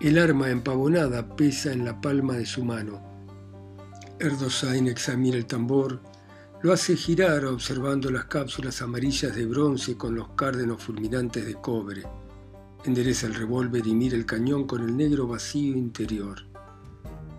El 0.00 0.18
arma 0.18 0.50
empavonada 0.50 1.36
pesa 1.36 1.72
en 1.72 1.84
la 1.84 2.00
palma 2.00 2.34
de 2.34 2.46
su 2.46 2.64
mano. 2.64 3.00
Erdosain 4.18 4.88
examina 4.88 5.36
el 5.36 5.46
tambor, 5.46 6.00
lo 6.62 6.72
hace 6.72 6.96
girar 6.96 7.44
observando 7.44 8.10
las 8.10 8.24
cápsulas 8.24 8.80
amarillas 8.82 9.34
de 9.34 9.46
bronce 9.46 9.96
con 9.96 10.14
los 10.14 10.30
cárdenos 10.30 10.82
fulminantes 10.82 11.46
de 11.46 11.54
cobre. 11.54 12.02
Endereza 12.86 13.26
el 13.26 13.34
revólver 13.34 13.84
y 13.84 13.96
mira 13.96 14.16
el 14.16 14.26
cañón 14.26 14.64
con 14.64 14.80
el 14.80 14.96
negro 14.96 15.26
vacío 15.26 15.76
interior. 15.76 16.42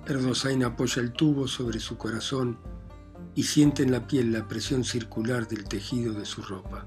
Erdosain 0.06 0.62
apoya 0.66 1.02
el 1.02 1.14
tubo 1.14 1.48
sobre 1.48 1.80
su 1.80 1.98
corazón 1.98 2.58
y 3.34 3.44
siente 3.44 3.82
en 3.82 3.94
la 3.94 4.06
piel 4.08 4.34
la 4.34 4.46
presión 4.46 4.84
circular 4.84 5.48
del 5.48 5.64
tejido 5.64 6.14
de 6.14 6.26
su 6.26 6.42
ropa. 6.42 6.86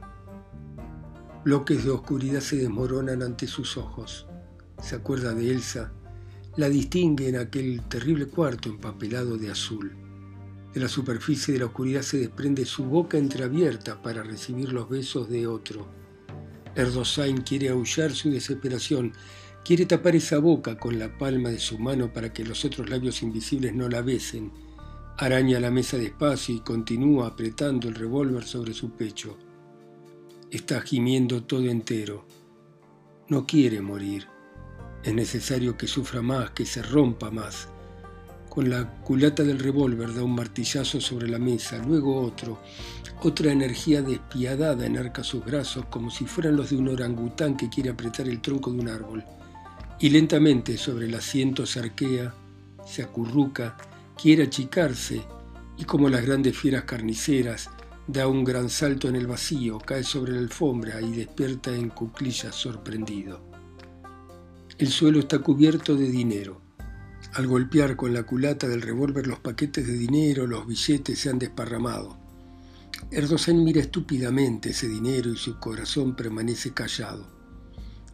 Bloques 1.43 1.85
de 1.85 1.91
oscuridad 1.91 2.41
se 2.41 2.57
desmoronan 2.57 3.23
ante 3.23 3.47
sus 3.47 3.79
ojos. 3.79 4.27
Se 4.83 4.95
acuerda 4.95 5.33
de 5.33 5.51
Elsa, 5.51 5.91
la 6.57 6.69
distingue 6.69 7.31
en 7.31 7.37
aquel 7.37 7.81
terrible 7.89 8.27
cuarto 8.27 8.69
empapelado 8.69 9.39
de 9.39 9.51
azul. 9.51 9.97
De 10.75 10.81
la 10.81 10.89
superficie 10.89 11.55
de 11.55 11.61
la 11.61 11.67
oscuridad 11.67 12.03
se 12.03 12.19
desprende 12.19 12.67
su 12.67 12.85
boca 12.85 13.17
entreabierta 13.17 14.03
para 14.03 14.23
recibir 14.23 14.71
los 14.75 14.87
besos 14.91 15.31
de 15.31 15.47
otro. 15.47 16.00
Erdosain 16.75 17.43
quiere 17.43 17.69
aullar 17.69 18.13
su 18.13 18.31
desesperación, 18.31 19.13
quiere 19.65 19.87
tapar 19.87 20.17
esa 20.17 20.39
boca 20.39 20.79
con 20.79 20.99
la 20.99 21.17
palma 21.19 21.51
de 21.51 21.59
su 21.59 21.79
mano 21.79 22.13
para 22.13 22.33
que 22.33 22.45
los 22.45 22.65
otros 22.65 22.89
labios 22.89 23.23
invisibles 23.23 23.75
no 23.75 23.89
la 23.89 24.03
besen. 24.03 24.53
Araña 25.19 25.61
la 25.61 25.71
mesa 25.71 25.99
despacio 25.99 26.55
y 26.55 26.61
continúa 26.61 27.29
apretando 27.29 27.89
el 27.89 27.95
revólver 27.95 28.45
sobre 28.45 28.73
su 28.73 28.91
pecho. 28.93 29.37
Está 30.51 30.81
gimiendo 30.81 31.45
todo 31.45 31.67
entero. 31.67 32.27
No 33.29 33.47
quiere 33.47 33.81
morir. 33.81 34.27
Es 35.03 35.15
necesario 35.15 35.77
que 35.77 35.87
sufra 35.87 36.23
más, 36.23 36.51
que 36.51 36.67
se 36.67 36.83
rompa 36.83 37.31
más. 37.31 37.69
Con 38.51 38.69
la 38.69 38.85
culata 39.05 39.45
del 39.45 39.61
revólver 39.61 40.13
da 40.13 40.25
un 40.25 40.35
martillazo 40.35 41.01
sobre 41.01 41.29
la 41.29 41.39
mesa, 41.39 41.79
luego 41.79 42.21
otro. 42.21 42.59
Otra 43.23 43.53
energía 43.53 44.03
despiadada 44.03 44.85
enarca 44.85 45.23
sus 45.23 45.45
brazos 45.45 45.85
como 45.85 46.11
si 46.11 46.27
fueran 46.27 46.57
los 46.57 46.71
de 46.71 46.77
un 46.77 46.89
orangután 46.89 47.57
que 47.57 47.69
quiere 47.69 47.91
apretar 47.91 48.29
el 48.29 48.41
tronco 48.41 48.73
de 48.73 48.81
un 48.81 48.89
árbol. 48.89 49.25
Y 50.01 50.11
lentamente 50.11 50.77
sobre 50.79 51.07
el 51.07 51.15
asiento 51.15 51.65
se 51.65 51.79
arquea, 51.79 52.35
se 52.85 53.05
acurruca, 53.05 53.77
quiere 54.21 54.43
achicarse 54.43 55.23
y 55.79 55.85
como 55.85 56.09
las 56.09 56.27
grandes 56.27 56.59
fieras 56.59 56.83
carniceras, 56.83 57.71
da 58.09 58.27
un 58.27 58.43
gran 58.43 58.69
salto 58.69 59.09
en 59.09 59.15
el 59.15 59.29
vacío, 59.29 59.79
cae 59.79 60.03
sobre 60.03 60.33
la 60.33 60.41
alfombra 60.41 61.01
y 61.01 61.13
despierta 61.13 61.73
en 61.73 61.91
cuclillas 61.91 62.57
sorprendido. 62.57 63.41
El 64.77 64.89
suelo 64.89 65.21
está 65.21 65.39
cubierto 65.39 65.95
de 65.95 66.11
dinero. 66.11 66.70
Al 67.35 67.47
golpear 67.47 67.97
con 67.97 68.13
la 68.13 68.25
culata 68.25 68.67
del 68.67 68.83
revólver 68.83 69.27
los 69.27 69.39
paquetes 69.39 69.87
de 69.87 69.93
dinero, 69.93 70.47
los 70.47 70.67
billetes 70.67 71.19
se 71.19 71.31
han 71.31 71.39
desparramado. 71.39 72.19
Erdosen 73.11 73.63
mira 73.63 73.81
estúpidamente 73.81 74.71
ese 74.71 74.89
dinero 74.89 75.31
y 75.31 75.37
su 75.37 75.59
corazón 75.59 76.17
permanece 76.17 76.73
callado. 76.73 77.27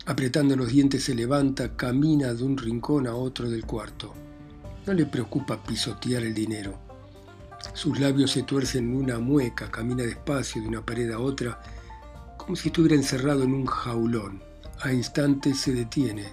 Apretando 0.04 0.54
los 0.54 0.68
dientes 0.68 1.04
se 1.04 1.14
levanta, 1.14 1.76
camina 1.76 2.32
de 2.32 2.44
un 2.44 2.56
rincón 2.56 3.06
a 3.06 3.14
otro 3.14 3.50
del 3.50 3.64
cuarto. 3.64 4.14
No 4.86 4.92
le 4.92 5.06
preocupa 5.06 5.62
pisotear 5.64 6.22
el 6.22 6.34
dinero. 6.34 6.78
Sus 7.72 7.98
labios 7.98 8.30
se 8.30 8.42
tuercen 8.42 8.90
en 8.90 8.96
una 8.96 9.18
mueca, 9.18 9.70
camina 9.70 10.04
despacio 10.04 10.62
de 10.62 10.68
una 10.68 10.84
pared 10.84 11.10
a 11.10 11.18
otra, 11.18 11.60
como 12.36 12.54
si 12.54 12.68
estuviera 12.68 12.94
encerrado 12.94 13.42
en 13.42 13.54
un 13.54 13.66
jaulón. 13.66 14.42
A 14.80 14.92
instantes 14.92 15.58
se 15.58 15.72
detiene, 15.72 16.26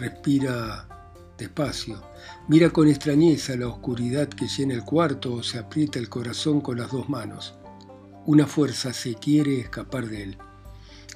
respira 0.00 0.85
despacio. 1.38 2.02
Mira 2.48 2.70
con 2.70 2.88
extrañeza 2.88 3.56
la 3.56 3.68
oscuridad 3.68 4.28
que 4.28 4.48
llena 4.48 4.74
el 4.74 4.84
cuarto 4.84 5.34
o 5.34 5.42
se 5.42 5.58
aprieta 5.58 5.98
el 5.98 6.08
corazón 6.08 6.60
con 6.60 6.78
las 6.78 6.90
dos 6.90 7.08
manos. 7.08 7.54
Una 8.24 8.46
fuerza 8.46 8.92
se 8.92 9.14
quiere 9.14 9.60
escapar 9.60 10.06
de 10.06 10.22
él. 10.22 10.38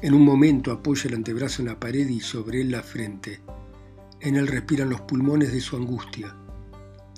En 0.03 0.15
un 0.15 0.25
momento 0.25 0.73
apoya 0.73 1.09
el 1.09 1.15
antebrazo 1.15 1.63
en 1.63 1.69
la 1.69 1.81
pared 1.81 2.09
y 2.09 2.21
sobre 2.21 2.61
él 2.61 2.71
la 2.71 2.83
frente. 2.83 3.41
En 4.21 4.37
él 4.37 4.47
respiran 4.47 4.91
los 4.91 5.01
pulmones 5.03 5.53
de 5.53 5.61
su 5.61 5.77
angustia. 5.77 6.37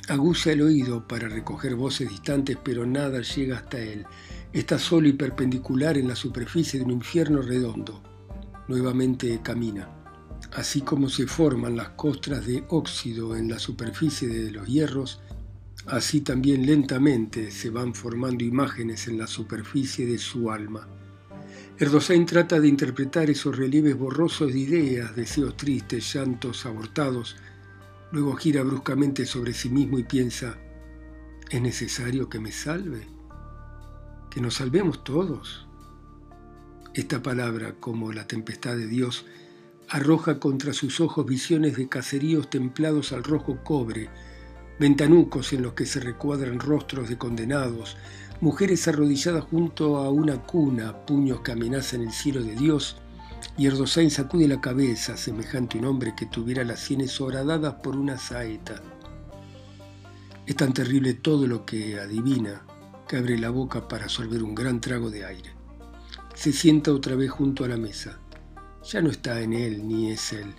Aguza 0.08 0.52
el 0.52 0.62
oído 0.62 1.06
para 1.06 1.28
recoger 1.28 1.74
voces 1.74 2.08
distantes, 2.08 2.58
pero 2.62 2.86
nada 2.86 3.20
llega 3.22 3.58
hasta 3.58 3.78
él. 3.78 4.04
Está 4.52 4.78
solo 4.78 5.08
y 5.08 5.12
perpendicular 5.12 5.96
en 5.96 6.08
la 6.08 6.16
superficie 6.16 6.78
de 6.78 6.84
un 6.84 6.92
infierno 6.92 7.40
redondo. 7.40 8.02
Nuevamente 8.68 9.40
camina 9.42 10.01
así 10.52 10.82
como 10.82 11.08
se 11.08 11.26
forman 11.26 11.76
las 11.76 11.90
costras 11.90 12.46
de 12.46 12.64
óxido 12.68 13.36
en 13.36 13.48
la 13.48 13.58
superficie 13.58 14.28
de 14.28 14.50
los 14.50 14.66
hierros, 14.66 15.20
así 15.86 16.20
también 16.20 16.66
lentamente 16.66 17.50
se 17.50 17.70
van 17.70 17.94
formando 17.94 18.44
imágenes 18.44 19.08
en 19.08 19.18
la 19.18 19.26
superficie 19.26 20.06
de 20.06 20.18
su 20.18 20.50
alma. 20.50 20.86
Erdosain 21.78 22.26
trata 22.26 22.60
de 22.60 22.68
interpretar 22.68 23.30
esos 23.30 23.56
relieves 23.56 23.96
borrosos 23.96 24.52
de 24.52 24.58
ideas, 24.58 25.16
deseos 25.16 25.56
tristes, 25.56 26.12
llantos 26.12 26.66
abortados, 26.66 27.36
luego 28.12 28.36
gira 28.36 28.62
bruscamente 28.62 29.24
sobre 29.26 29.54
sí 29.54 29.70
mismo 29.70 29.98
y 29.98 30.04
piensa, 30.04 30.58
¿es 31.50 31.60
necesario 31.60 32.28
que 32.28 32.38
me 32.38 32.52
salve? 32.52 33.08
¿Que 34.30 34.40
nos 34.40 34.54
salvemos 34.54 35.02
todos? 35.02 35.66
Esta 36.94 37.22
palabra, 37.22 37.74
como 37.80 38.12
la 38.12 38.26
tempestad 38.26 38.76
de 38.76 38.86
Dios, 38.86 39.24
arroja 39.92 40.40
contra 40.40 40.72
sus 40.72 41.00
ojos 41.02 41.26
visiones 41.26 41.76
de 41.76 41.86
caseríos 41.86 42.48
templados 42.48 43.12
al 43.12 43.22
rojo 43.22 43.58
cobre, 43.62 44.08
ventanucos 44.80 45.52
en 45.52 45.60
los 45.60 45.74
que 45.74 45.84
se 45.84 46.00
recuadran 46.00 46.60
rostros 46.60 47.10
de 47.10 47.18
condenados, 47.18 47.98
mujeres 48.40 48.88
arrodilladas 48.88 49.44
junto 49.44 49.98
a 49.98 50.08
una 50.08 50.38
cuna, 50.44 51.04
puños 51.04 51.42
que 51.42 51.52
amenazan 51.52 52.00
el 52.00 52.10
cielo 52.10 52.42
de 52.42 52.56
Dios, 52.56 52.96
y 53.58 53.66
Erdosain 53.66 54.10
sacude 54.10 54.48
la 54.48 54.62
cabeza, 54.62 55.18
semejante 55.18 55.76
a 55.76 55.82
un 55.82 55.88
hombre 55.88 56.14
que 56.16 56.24
tuviera 56.24 56.64
las 56.64 56.80
sienes 56.80 57.20
horadadas 57.20 57.74
por 57.82 57.94
una 57.94 58.16
saeta. 58.16 58.80
Es 60.46 60.56
tan 60.56 60.72
terrible 60.72 61.12
todo 61.12 61.46
lo 61.46 61.66
que 61.66 62.00
adivina 62.00 62.62
que 63.06 63.18
abre 63.18 63.38
la 63.38 63.50
boca 63.50 63.88
para 63.88 64.04
absorber 64.04 64.42
un 64.42 64.54
gran 64.54 64.80
trago 64.80 65.10
de 65.10 65.26
aire. 65.26 65.50
Se 66.34 66.50
sienta 66.50 66.94
otra 66.94 67.14
vez 67.14 67.30
junto 67.30 67.66
a 67.66 67.68
la 67.68 67.76
mesa. 67.76 68.21
Ya 68.84 69.00
no 69.00 69.10
está 69.10 69.40
en 69.40 69.52
él 69.52 69.86
ni 69.86 70.10
es 70.10 70.32
él. 70.32 70.54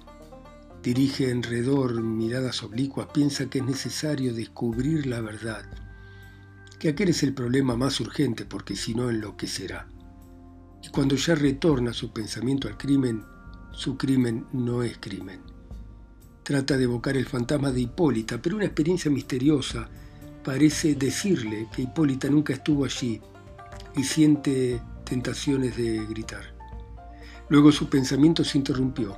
Dirige 0.82 1.30
enredor 1.30 2.02
miradas 2.02 2.64
oblicuas, 2.64 3.08
piensa 3.14 3.50
que 3.50 3.60
es 3.60 3.66
necesario 3.66 4.34
descubrir 4.34 5.06
la 5.06 5.22
verdad, 5.22 5.66
que 6.80 6.90
aquel 6.90 7.10
es 7.10 7.24
el 7.24 7.34
problema 7.34 7.76
más 7.76 8.00
urgente 8.00 8.46
porque 8.46 8.76
si 8.76 8.94
no 8.94 9.10
enloquecerá. 9.10 9.88
Y 10.82 10.90
cuando 10.90 11.16
ya 11.16 11.36
retorna 11.36 11.94
su 11.94 12.12
pensamiento 12.12 12.68
al 12.68 12.78
crimen, 12.78 13.24
su 13.72 13.98
crimen 13.98 14.46
no 14.54 14.84
es 14.84 14.98
crimen. 15.00 15.42
Trata 16.44 16.78
de 16.78 16.84
evocar 16.84 17.16
el 17.16 17.26
fantasma 17.26 17.72
de 17.72 17.82
Hipólita, 17.82 18.42
pero 18.42 18.58
una 18.58 18.66
experiencia 18.66 19.10
misteriosa 19.10 19.90
parece 20.44 20.96
decirle 20.96 21.68
que 21.74 21.84
Hipólita 21.84 22.30
nunca 22.30 22.54
estuvo 22.54 22.84
allí 22.86 23.22
y 23.96 24.04
siente 24.04 24.82
tentaciones 25.06 25.78
de 25.78 26.06
gritar. 26.06 26.53
Luego 27.50 27.72
su 27.72 27.90
pensamiento 27.90 28.44
se 28.44 28.58
interrumpió. 28.58 29.18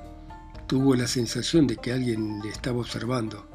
Tuvo 0.68 0.96
la 0.96 1.08
sensación 1.08 1.68
de 1.68 1.78
que 1.78 1.94
alguien 1.94 2.42
le 2.42 2.50
estaba 2.50 2.80
observando. 2.80 3.46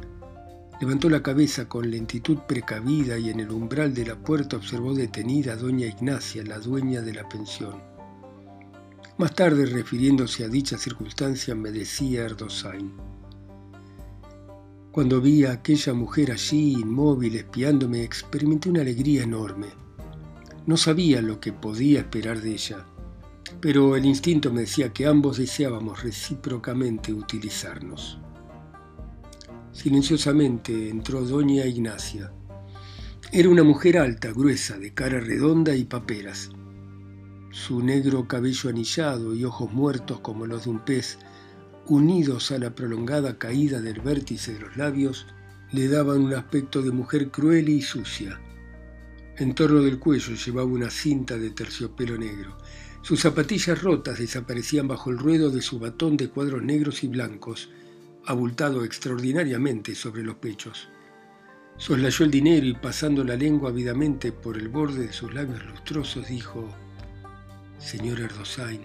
Levantó 0.80 1.10
la 1.10 1.22
cabeza 1.22 1.68
con 1.68 1.90
lentitud 1.90 2.38
precavida 2.46 3.18
y 3.18 3.30
en 3.30 3.40
el 3.40 3.50
umbral 3.50 3.92
de 3.92 4.06
la 4.06 4.16
puerta 4.16 4.56
observó 4.56 4.94
detenida 4.94 5.54
a 5.54 5.56
doña 5.56 5.86
Ignacia, 5.86 6.44
la 6.44 6.58
dueña 6.58 7.02
de 7.02 7.14
la 7.14 7.28
pensión. 7.28 7.82
Más 9.18 9.34
tarde, 9.34 9.66
refiriéndose 9.66 10.44
a 10.44 10.48
dicha 10.48 10.78
circunstancia, 10.78 11.54
me 11.54 11.72
decía 11.72 12.24
Erdosain. 12.24 12.92
Cuando 14.92 15.20
vi 15.20 15.44
a 15.44 15.52
aquella 15.52 15.92
mujer 15.92 16.30
allí, 16.32 16.72
inmóvil, 16.72 17.36
espiándome, 17.36 18.02
experimenté 18.02 18.70
una 18.70 18.80
alegría 18.80 19.24
enorme. 19.24 19.66
No 20.66 20.76
sabía 20.76 21.20
lo 21.20 21.40
que 21.40 21.52
podía 21.52 22.00
esperar 22.00 22.40
de 22.40 22.52
ella 22.52 22.86
pero 23.60 23.96
el 23.96 24.04
instinto 24.04 24.52
me 24.52 24.62
decía 24.62 24.92
que 24.92 25.06
ambos 25.06 25.38
deseábamos 25.38 26.02
recíprocamente 26.02 27.12
utilizarnos. 27.12 28.18
Silenciosamente 29.72 30.90
entró 30.90 31.22
doña 31.22 31.66
Ignacia. 31.66 32.32
Era 33.32 33.48
una 33.48 33.62
mujer 33.62 33.98
alta, 33.98 34.32
gruesa, 34.32 34.78
de 34.78 34.92
cara 34.92 35.20
redonda 35.20 35.74
y 35.74 35.84
paperas. 35.84 36.50
Su 37.50 37.82
negro 37.82 38.26
cabello 38.26 38.70
anillado 38.70 39.34
y 39.34 39.44
ojos 39.44 39.72
muertos 39.72 40.20
como 40.20 40.46
los 40.46 40.64
de 40.64 40.70
un 40.70 40.84
pez, 40.84 41.18
unidos 41.86 42.50
a 42.52 42.58
la 42.58 42.74
prolongada 42.74 43.38
caída 43.38 43.80
del 43.80 44.00
vértice 44.00 44.54
de 44.54 44.60
los 44.60 44.76
labios, 44.76 45.26
le 45.72 45.88
daban 45.88 46.20
un 46.20 46.34
aspecto 46.34 46.82
de 46.82 46.90
mujer 46.90 47.30
cruel 47.30 47.68
y 47.68 47.82
sucia. 47.82 48.40
En 49.36 49.54
torno 49.54 49.80
del 49.80 49.98
cuello 49.98 50.34
llevaba 50.34 50.68
una 50.68 50.90
cinta 50.90 51.38
de 51.38 51.50
terciopelo 51.50 52.18
negro 52.18 52.56
sus 53.02 53.20
zapatillas 53.20 53.82
rotas 53.82 54.18
desaparecían 54.18 54.86
bajo 54.86 55.10
el 55.10 55.18
ruedo 55.18 55.50
de 55.50 55.62
su 55.62 55.78
batón 55.78 56.16
de 56.16 56.28
cuadros 56.28 56.62
negros 56.62 57.02
y 57.02 57.08
blancos, 57.08 57.70
abultado 58.26 58.84
extraordinariamente 58.84 59.94
sobre 59.94 60.22
los 60.22 60.36
pechos. 60.36 60.88
Soslayó 61.78 62.26
el 62.26 62.30
dinero 62.30 62.66
y 62.66 62.74
pasando 62.74 63.24
la 63.24 63.36
lengua 63.36 63.70
ávidamente 63.70 64.32
por 64.32 64.58
el 64.58 64.68
borde 64.68 65.06
de 65.06 65.12
sus 65.12 65.32
labios 65.32 65.64
lustrosos 65.64 66.28
dijo, 66.28 66.68
Señor 67.78 68.20
Erdosain. 68.20 68.84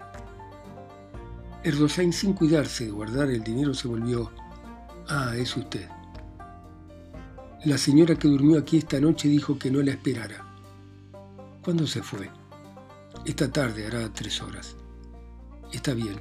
Erdosain, 1.64 2.14
sin 2.14 2.34
cuidarse 2.34 2.86
de 2.86 2.92
guardar 2.92 3.30
el 3.30 3.44
dinero, 3.44 3.74
se 3.74 3.88
volvió, 3.90 4.32
Ah, 5.08 5.34
es 5.38 5.56
usted. 5.58 5.88
La 7.66 7.78
señora 7.78 8.16
que 8.16 8.28
durmió 8.28 8.58
aquí 8.58 8.78
esta 8.78 9.00
noche 9.00 9.28
dijo 9.28 9.60
que 9.60 9.70
no 9.70 9.82
la 9.82 9.92
esperara. 9.92 10.46
¿Cuándo 11.62 11.86
se 11.86 12.02
fue? 12.02 12.30
Esta 13.26 13.52
tarde 13.52 13.88
hará 13.88 14.14
tres 14.14 14.40
horas. 14.42 14.76
Está 15.72 15.96
bien. 15.96 16.20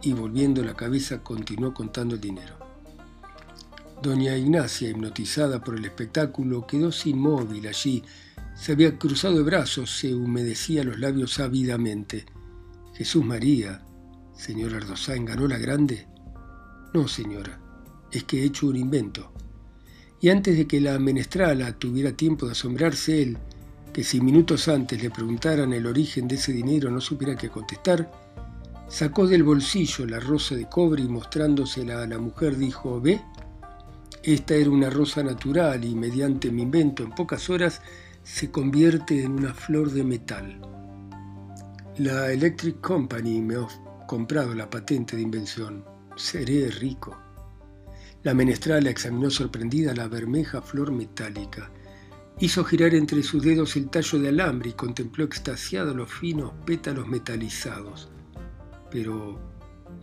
Y 0.00 0.12
volviendo 0.14 0.62
la 0.62 0.74
cabeza 0.74 1.22
continuó 1.22 1.74
contando 1.74 2.14
el 2.14 2.20
dinero. 2.20 2.56
Doña 4.02 4.36
Ignacia, 4.36 4.88
hipnotizada 4.88 5.62
por 5.62 5.76
el 5.76 5.84
espectáculo, 5.84 6.66
quedó 6.66 6.90
inmóvil 7.04 7.66
allí. 7.66 8.02
Se 8.54 8.72
había 8.72 8.96
cruzado 8.96 9.36
de 9.36 9.42
brazos, 9.42 9.90
se 9.90 10.14
humedecía 10.14 10.84
los 10.84 10.98
labios 10.98 11.38
ávidamente. 11.38 12.24
Jesús 12.94 13.24
María, 13.24 13.84
señora 14.34 14.78
Ardosán, 14.78 15.24
¿ganó 15.26 15.48
la 15.48 15.58
grande? 15.58 16.06
No, 16.94 17.08
señora, 17.08 17.60
es 18.10 18.24
que 18.24 18.40
he 18.40 18.44
hecho 18.44 18.68
un 18.68 18.76
invento. 18.76 19.32
Y 20.20 20.30
antes 20.30 20.56
de 20.56 20.66
que 20.66 20.80
la 20.80 20.98
menestrala 20.98 21.78
tuviera 21.78 22.12
tiempo 22.12 22.46
de 22.46 22.52
asombrarse 22.52 23.22
él, 23.22 23.38
que 23.98 24.04
si 24.04 24.20
minutos 24.20 24.68
antes 24.68 25.02
le 25.02 25.10
preguntaran 25.10 25.72
el 25.72 25.84
origen 25.84 26.28
de 26.28 26.36
ese 26.36 26.52
dinero 26.52 26.88
no 26.88 27.00
supiera 27.00 27.34
qué 27.34 27.48
contestar, 27.48 28.08
sacó 28.86 29.26
del 29.26 29.42
bolsillo 29.42 30.06
la 30.06 30.20
rosa 30.20 30.54
de 30.54 30.68
cobre 30.68 31.02
y 31.02 31.08
mostrándosela 31.08 32.04
a 32.04 32.06
la 32.06 32.20
mujer 32.20 32.56
dijo, 32.56 33.00
¿ve? 33.00 33.20
Esta 34.22 34.54
era 34.54 34.70
una 34.70 34.88
rosa 34.88 35.24
natural 35.24 35.84
y 35.84 35.96
mediante 35.96 36.52
mi 36.52 36.62
invento 36.62 37.02
en 37.02 37.10
pocas 37.10 37.50
horas 37.50 37.82
se 38.22 38.52
convierte 38.52 39.24
en 39.24 39.32
una 39.32 39.52
flor 39.52 39.90
de 39.90 40.04
metal. 40.04 40.60
La 41.96 42.30
Electric 42.30 42.80
Company 42.80 43.42
me 43.42 43.56
ha 43.56 43.66
comprado 44.06 44.54
la 44.54 44.70
patente 44.70 45.16
de 45.16 45.22
invención. 45.22 45.84
Seré 46.14 46.70
rico. 46.70 47.18
La 48.22 48.32
menestrala 48.32 48.90
examinó 48.90 49.28
sorprendida 49.28 49.92
la 49.92 50.06
bermeja 50.06 50.62
flor 50.62 50.92
metálica. 50.92 51.72
Hizo 52.40 52.62
girar 52.64 52.94
entre 52.94 53.24
sus 53.24 53.42
dedos 53.42 53.74
el 53.74 53.90
tallo 53.90 54.20
de 54.20 54.28
alambre 54.28 54.70
y 54.70 54.74
contempló 54.74 55.24
extasiado 55.24 55.92
los 55.92 56.12
finos 56.12 56.52
pétalos 56.64 57.08
metalizados. 57.08 58.08
Pero, 58.92 59.40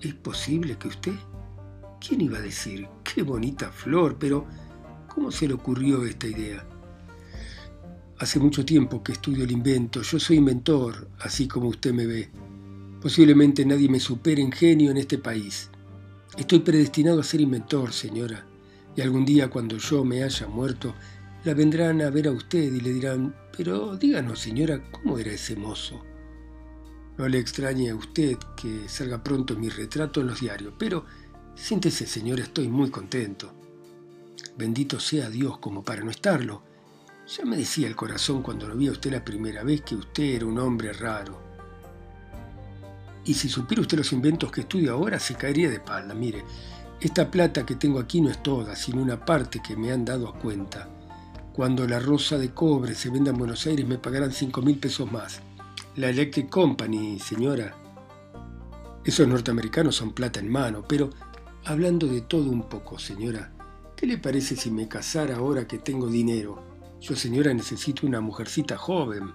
¿es 0.01 0.13
posible 0.15 0.77
que 0.77 0.89
usted? 0.89 1.15
¿Quién 2.05 2.19
iba 2.19 2.37
a 2.37 2.41
decir? 2.41 2.89
Qué 3.05 3.23
bonita 3.23 3.71
flor, 3.71 4.17
pero 4.19 4.45
¿cómo 5.07 5.31
se 5.31 5.47
le 5.47 5.53
ocurrió 5.53 6.03
esta 6.03 6.27
idea? 6.27 6.67
Hace 8.19 8.39
mucho 8.39 8.65
tiempo 8.65 9.01
que 9.01 9.13
estudio 9.13 9.45
el 9.45 9.51
invento. 9.51 10.01
Yo 10.01 10.19
soy 10.19 10.37
inventor, 10.37 11.07
así 11.19 11.47
como 11.47 11.69
usted 11.69 11.93
me 11.93 12.05
ve. 12.05 12.29
Posiblemente 13.01 13.65
nadie 13.65 13.87
me 13.87 14.01
supere 14.01 14.41
en 14.41 14.51
genio 14.51 14.91
en 14.91 14.97
este 14.97 15.17
país. 15.17 15.69
Estoy 16.37 16.59
predestinado 16.59 17.21
a 17.21 17.23
ser 17.23 17.39
inventor, 17.39 17.93
señora, 17.93 18.45
y 18.93 19.01
algún 19.01 19.25
día 19.25 19.49
cuando 19.49 19.77
yo 19.77 20.03
me 20.03 20.21
haya 20.21 20.47
muerto, 20.47 20.93
la 21.45 21.53
vendrán 21.53 22.01
a 22.01 22.09
ver 22.09 22.27
a 22.27 22.31
usted 22.31 22.73
y 22.73 22.81
le 22.81 22.91
dirán, 22.91 23.33
pero 23.55 23.95
díganos, 23.95 24.39
señora, 24.39 24.83
¿cómo 24.91 25.17
era 25.17 25.31
ese 25.31 25.55
mozo? 25.55 26.03
No 27.17 27.29
le 27.29 27.39
extrañe 27.39 27.91
a 27.91 27.95
usted 27.95 28.37
que 28.57 28.89
salga 28.89 29.23
pronto 29.23 29.55
mi 29.55 29.69
retrato 29.69 30.19
en 30.19 30.27
los 30.27 30.41
diarios, 30.41 30.73
pero 30.77 31.05
Siéntese, 31.55 32.05
señora, 32.05 32.43
estoy 32.43 32.67
muy 32.67 32.91
contento. 32.91 33.53
Bendito 34.57 34.99
sea 34.99 35.29
Dios 35.29 35.57
como 35.59 35.83
para 35.83 36.03
no 36.03 36.11
estarlo. 36.11 36.61
Ya 37.27 37.45
me 37.45 37.55
decía 37.55 37.87
el 37.87 37.95
corazón 37.95 38.43
cuando 38.43 38.67
lo 38.67 38.75
vi 38.75 38.87
a 38.87 38.91
usted 38.91 39.11
la 39.13 39.23
primera 39.23 39.63
vez 39.63 39.81
que 39.81 39.95
usted 39.95 40.35
era 40.35 40.45
un 40.45 40.59
hombre 40.59 40.91
raro. 40.93 41.41
Y 43.23 43.33
si 43.33 43.49
supiera 43.49 43.81
usted 43.81 43.97
los 43.97 44.11
inventos 44.11 44.51
que 44.51 44.61
estudio 44.61 44.93
ahora, 44.93 45.17
se 45.17 45.35
caería 45.35 45.69
de 45.69 45.75
espalda. 45.75 46.13
Mire, 46.13 46.43
esta 46.99 47.31
plata 47.31 47.65
que 47.65 47.75
tengo 47.75 47.99
aquí 47.99 48.21
no 48.21 48.29
es 48.29 48.43
toda, 48.43 48.75
sino 48.75 49.01
una 49.01 49.25
parte 49.25 49.61
que 49.65 49.77
me 49.77 49.91
han 49.91 50.05
dado 50.05 50.27
a 50.27 50.37
cuenta. 50.37 50.89
Cuando 51.55 51.87
la 51.87 51.99
rosa 51.99 52.37
de 52.37 52.53
cobre 52.53 52.95
se 52.95 53.09
venda 53.09 53.31
en 53.31 53.37
Buenos 53.37 53.65
Aires 53.65 53.87
me 53.87 53.97
pagarán 53.97 54.31
cinco 54.31 54.61
mil 54.61 54.77
pesos 54.77 55.09
más. 55.11 55.41
La 55.95 56.09
Electric 56.09 56.49
Company, 56.49 57.17
señora. 57.19 57.73
Esos 59.05 59.27
norteamericanos 59.27 59.95
son 59.95 60.13
plata 60.13 60.39
en 60.39 60.49
mano, 60.49 60.83
pero 60.87 61.09
Hablando 61.67 62.05
de 62.05 62.21
todo 62.21 62.51
un 62.51 62.69
poco, 62.69 62.99
señora, 62.99 63.51
¿qué 63.95 64.05
le 64.05 64.19
parece 64.19 64.55
si 64.55 64.69
me 64.69 64.87
casara 64.87 65.37
ahora 65.37 65.67
que 65.67 65.79
tengo 65.79 66.05
dinero? 66.05 66.61
Yo, 67.01 67.15
señora, 67.15 67.51
necesito 67.55 68.05
una 68.05 68.21
mujercita 68.21 68.77
joven, 68.77 69.31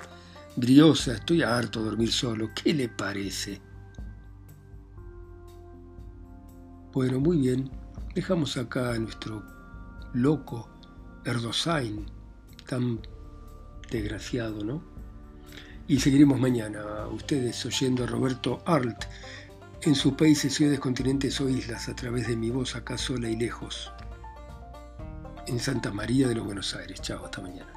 briosa, 0.54 1.14
estoy 1.14 1.42
harto 1.42 1.80
de 1.80 1.86
dormir 1.86 2.12
solo. 2.12 2.50
¿Qué 2.54 2.72
le 2.72 2.88
parece? 2.88 3.60
Bueno, 6.92 7.18
muy 7.18 7.38
bien. 7.38 7.68
Dejamos 8.14 8.56
acá 8.56 8.92
a 8.92 8.98
nuestro 9.00 9.42
loco 10.12 10.68
Erdosain, 11.24 12.06
tan 12.66 13.00
desgraciado, 13.90 14.64
¿no? 14.64 14.82
Y 15.88 15.98
seguiremos 15.98 16.38
mañana, 16.38 17.08
ustedes 17.08 17.66
oyendo 17.66 18.04
a 18.04 18.06
Roberto 18.06 18.62
Arlt 18.64 19.04
en 19.82 19.94
sus 19.94 20.12
países, 20.12 20.54
ciudades, 20.54 20.78
continentes 20.78 21.40
o 21.40 21.48
islas, 21.48 21.88
a 21.88 21.96
través 21.96 22.28
de 22.28 22.36
mi 22.36 22.50
voz 22.50 22.76
acá 22.76 22.96
sola 22.96 23.28
y 23.28 23.36
lejos. 23.36 23.90
En 25.46 25.58
Santa 25.58 25.90
María 25.90 26.28
de 26.28 26.34
los 26.36 26.44
Buenos 26.44 26.74
Aires. 26.74 27.00
Chao, 27.00 27.24
hasta 27.24 27.40
mañana. 27.40 27.69